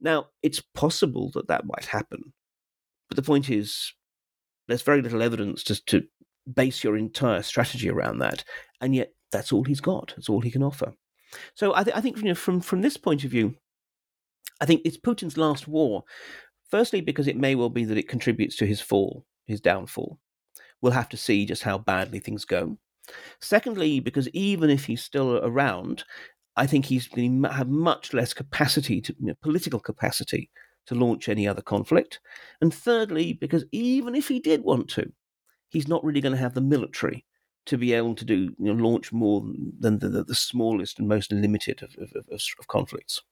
[0.00, 2.32] Now, it's possible that that might happen,
[3.08, 3.92] but the point is,
[4.68, 6.04] there's very little evidence to, to
[6.54, 8.44] base your entire strategy around that,
[8.80, 10.12] and yet that's all he's got.
[10.14, 10.94] That's all he can offer.
[11.54, 13.56] So I, th- I think you know, from from this point of view,
[14.60, 16.04] I think it's Putin's last war.
[16.70, 20.18] Firstly, because it may well be that it contributes to his fall his downfall.
[20.80, 22.78] We'll have to see just how badly things go.
[23.40, 26.04] Secondly, because even if he's still around,
[26.56, 30.50] I think he's going to have much less capacity, to, you know, political capacity,
[30.86, 32.20] to launch any other conflict.
[32.60, 35.12] And thirdly, because even if he did want to,
[35.68, 37.24] he's not really going to have the military
[37.66, 39.42] to be able to do you know, launch more
[39.78, 43.22] than the, the, the smallest and most limited of, of, of, of conflicts.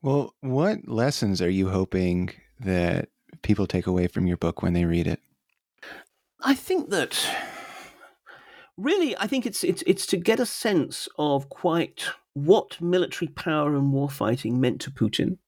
[0.00, 2.30] Well, what lessons are you hoping
[2.60, 3.10] that
[3.40, 5.20] people take away from your book when they read it?
[6.40, 7.26] I think that
[8.76, 12.04] really, I think it's it's it's to get a sense of quite
[12.34, 15.38] what military power and warfighting meant to Putin,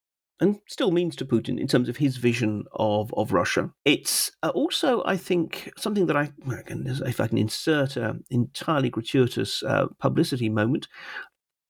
[0.40, 3.70] and still means to Putin in terms of his vision of of Russia.
[3.84, 9.62] It's uh, also, I think, something that I, if I can insert an entirely gratuitous
[9.62, 10.88] uh, publicity moment,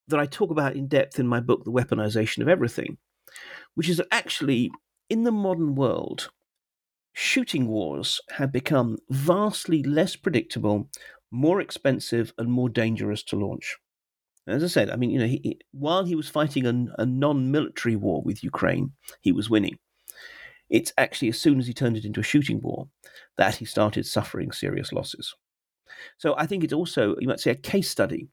[0.09, 2.99] that I talk about in depth in my book, The Weaponization of Everything,
[3.75, 4.71] which is that actually
[5.09, 6.31] in the modern world,
[7.13, 10.89] shooting wars have become vastly less predictable,
[11.31, 13.77] more expensive, and more dangerous to launch.
[14.47, 17.97] As I said, I mean, you know, he, while he was fighting a, a non-military
[17.97, 19.79] war with Ukraine, he was winning.
[20.69, 22.89] It's actually as soon as he turned it into a shooting war
[23.37, 25.35] that he started suffering serious losses.
[26.19, 28.29] So I think it's also, you might say, a case study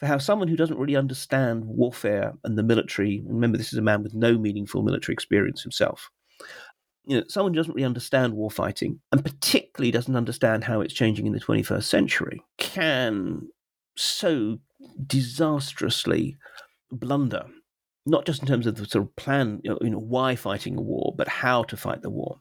[0.00, 3.82] for how someone who doesn't really understand warfare and the military, remember this is a
[3.82, 6.10] man with no meaningful military experience himself,
[7.04, 11.26] you know, someone who doesn't really understand warfighting and particularly doesn't understand how it's changing
[11.26, 13.48] in the 21st century can
[13.96, 14.58] so
[15.06, 16.38] disastrously
[16.90, 17.44] blunder,
[18.06, 20.76] not just in terms of the sort of plan, you know, you know why fighting
[20.76, 22.40] a war, but how to fight the war.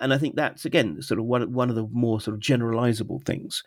[0.00, 3.24] And I think that's again sort of one one of the more sort of generalizable
[3.24, 3.62] things.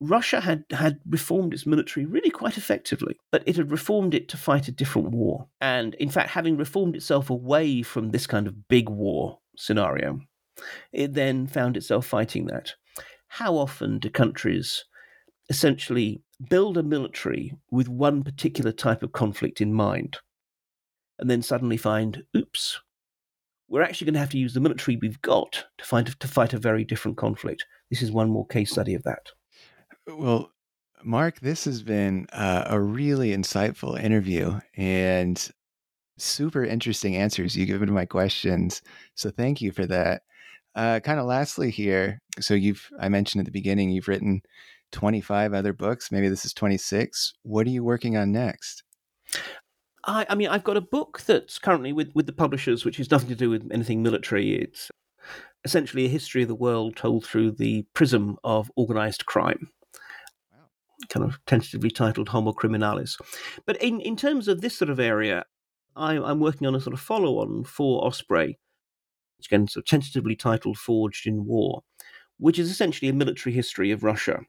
[0.00, 4.36] Russia had, had reformed its military really quite effectively, but it had reformed it to
[4.36, 5.48] fight a different war.
[5.60, 10.20] And in fact, having reformed itself away from this kind of big war scenario,
[10.92, 12.74] it then found itself fighting that.
[13.28, 14.84] How often do countries
[15.48, 20.18] essentially build a military with one particular type of conflict in mind
[21.18, 22.80] and then suddenly find, oops,
[23.68, 26.52] we're actually going to have to use the military we've got to, find, to fight
[26.52, 27.64] a very different conflict.
[27.90, 29.30] This is one more case study of that.
[30.06, 30.50] Well,
[31.02, 35.50] Mark, this has been uh, a really insightful interview and
[36.18, 38.82] super interesting answers you've given to my questions.
[39.14, 40.22] So thank you for that.
[40.74, 44.42] Uh, kind of lastly here, so you've I mentioned at the beginning you've written
[44.92, 46.10] 25 other books.
[46.10, 47.34] Maybe this is 26.
[47.42, 48.82] What are you working on next?
[50.04, 53.10] I, I mean, I've got a book that's currently with, with the publishers, which has
[53.10, 54.56] nothing to do with anything military.
[54.56, 54.90] It's
[55.64, 59.70] essentially a history of the world told through the prism of organized crime
[61.08, 63.20] kind of tentatively titled Homo Criminalis.
[63.66, 65.44] But in, in terms of this sort of area,
[65.96, 68.58] I, I'm working on a sort of follow on for Osprey,
[69.38, 71.82] which again sort of tentatively titled Forged in War,
[72.38, 74.40] which is essentially a military history of Russia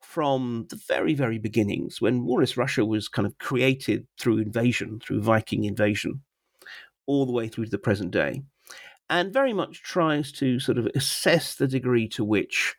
[0.00, 5.00] from the very, very beginnings when more or Russia was kind of created through invasion,
[5.00, 6.22] through Viking invasion,
[7.06, 8.42] all the way through to the present day,
[9.10, 12.74] and very much tries to sort of assess the degree to which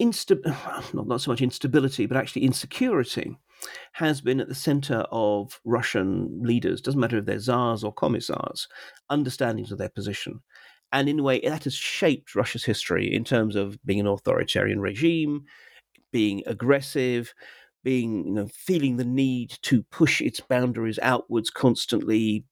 [0.00, 0.44] insta-
[0.94, 3.36] not, not so much instability, but actually insecurity
[3.92, 8.68] has been at the center of Russian leaders, doesn't matter if they're czars or commissars,
[9.10, 10.40] understandings of their position.
[10.92, 14.80] And in a way, that has shaped Russia's history in terms of being an authoritarian
[14.80, 15.44] regime,
[16.10, 17.32] being aggressive,
[17.82, 22.44] being, you know, feeling the need to push its boundaries outwards constantly,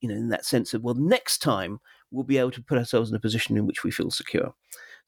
[0.00, 1.78] you know, in that sense of, well, next time
[2.10, 4.52] we'll be able to put ourselves in a position in which we feel secure.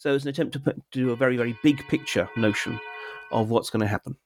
[0.03, 2.81] So it's an attempt to, put, to do a very, very big picture notion
[3.31, 4.17] of what's going to happen.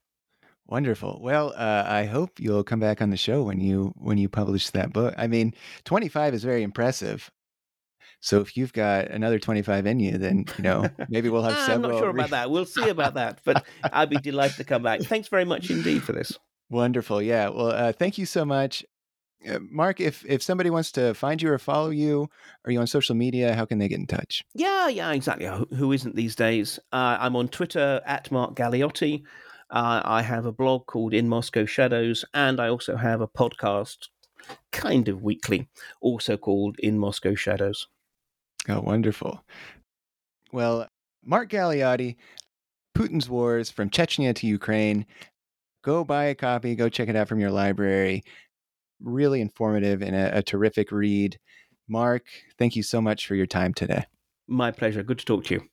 [0.66, 1.20] Wonderful.
[1.22, 4.70] Well, uh, I hope you'll come back on the show when you when you publish
[4.70, 5.12] that book.
[5.18, 5.52] I mean,
[5.84, 7.30] 25 is very impressive.
[8.20, 11.84] So if you've got another 25 in you, then you know maybe we'll have several.
[11.84, 12.50] I'm not sure about that.
[12.50, 13.40] We'll see about that.
[13.44, 15.02] But I'd be delighted to come back.
[15.02, 16.38] Thanks very much indeed for this.
[16.70, 17.20] Wonderful.
[17.20, 17.50] Yeah.
[17.50, 18.82] Well, uh, thank you so much.
[19.48, 22.28] Uh, Mark, if if somebody wants to find you or follow you,
[22.64, 23.54] are you on social media?
[23.54, 24.44] How can they get in touch?
[24.54, 25.46] Yeah, yeah, exactly.
[25.46, 26.78] Who, who isn't these days?
[26.92, 29.22] Uh, I'm on Twitter at Mark Galeotti.
[29.70, 34.08] Uh, I have a blog called In Moscow Shadows, and I also have a podcast,
[34.72, 35.68] kind of weekly,
[36.00, 37.88] also called In Moscow Shadows.
[38.68, 39.44] Oh, wonderful.
[40.52, 40.88] Well,
[41.24, 42.16] Mark Galeotti,
[42.96, 45.06] Putin's Wars from Chechnya to Ukraine.
[45.82, 48.24] Go buy a copy, go check it out from your library.
[49.00, 51.38] Really informative and a, a terrific read.
[51.88, 52.24] Mark,
[52.58, 54.04] thank you so much for your time today.
[54.48, 55.02] My pleasure.
[55.02, 55.68] Good to talk to you.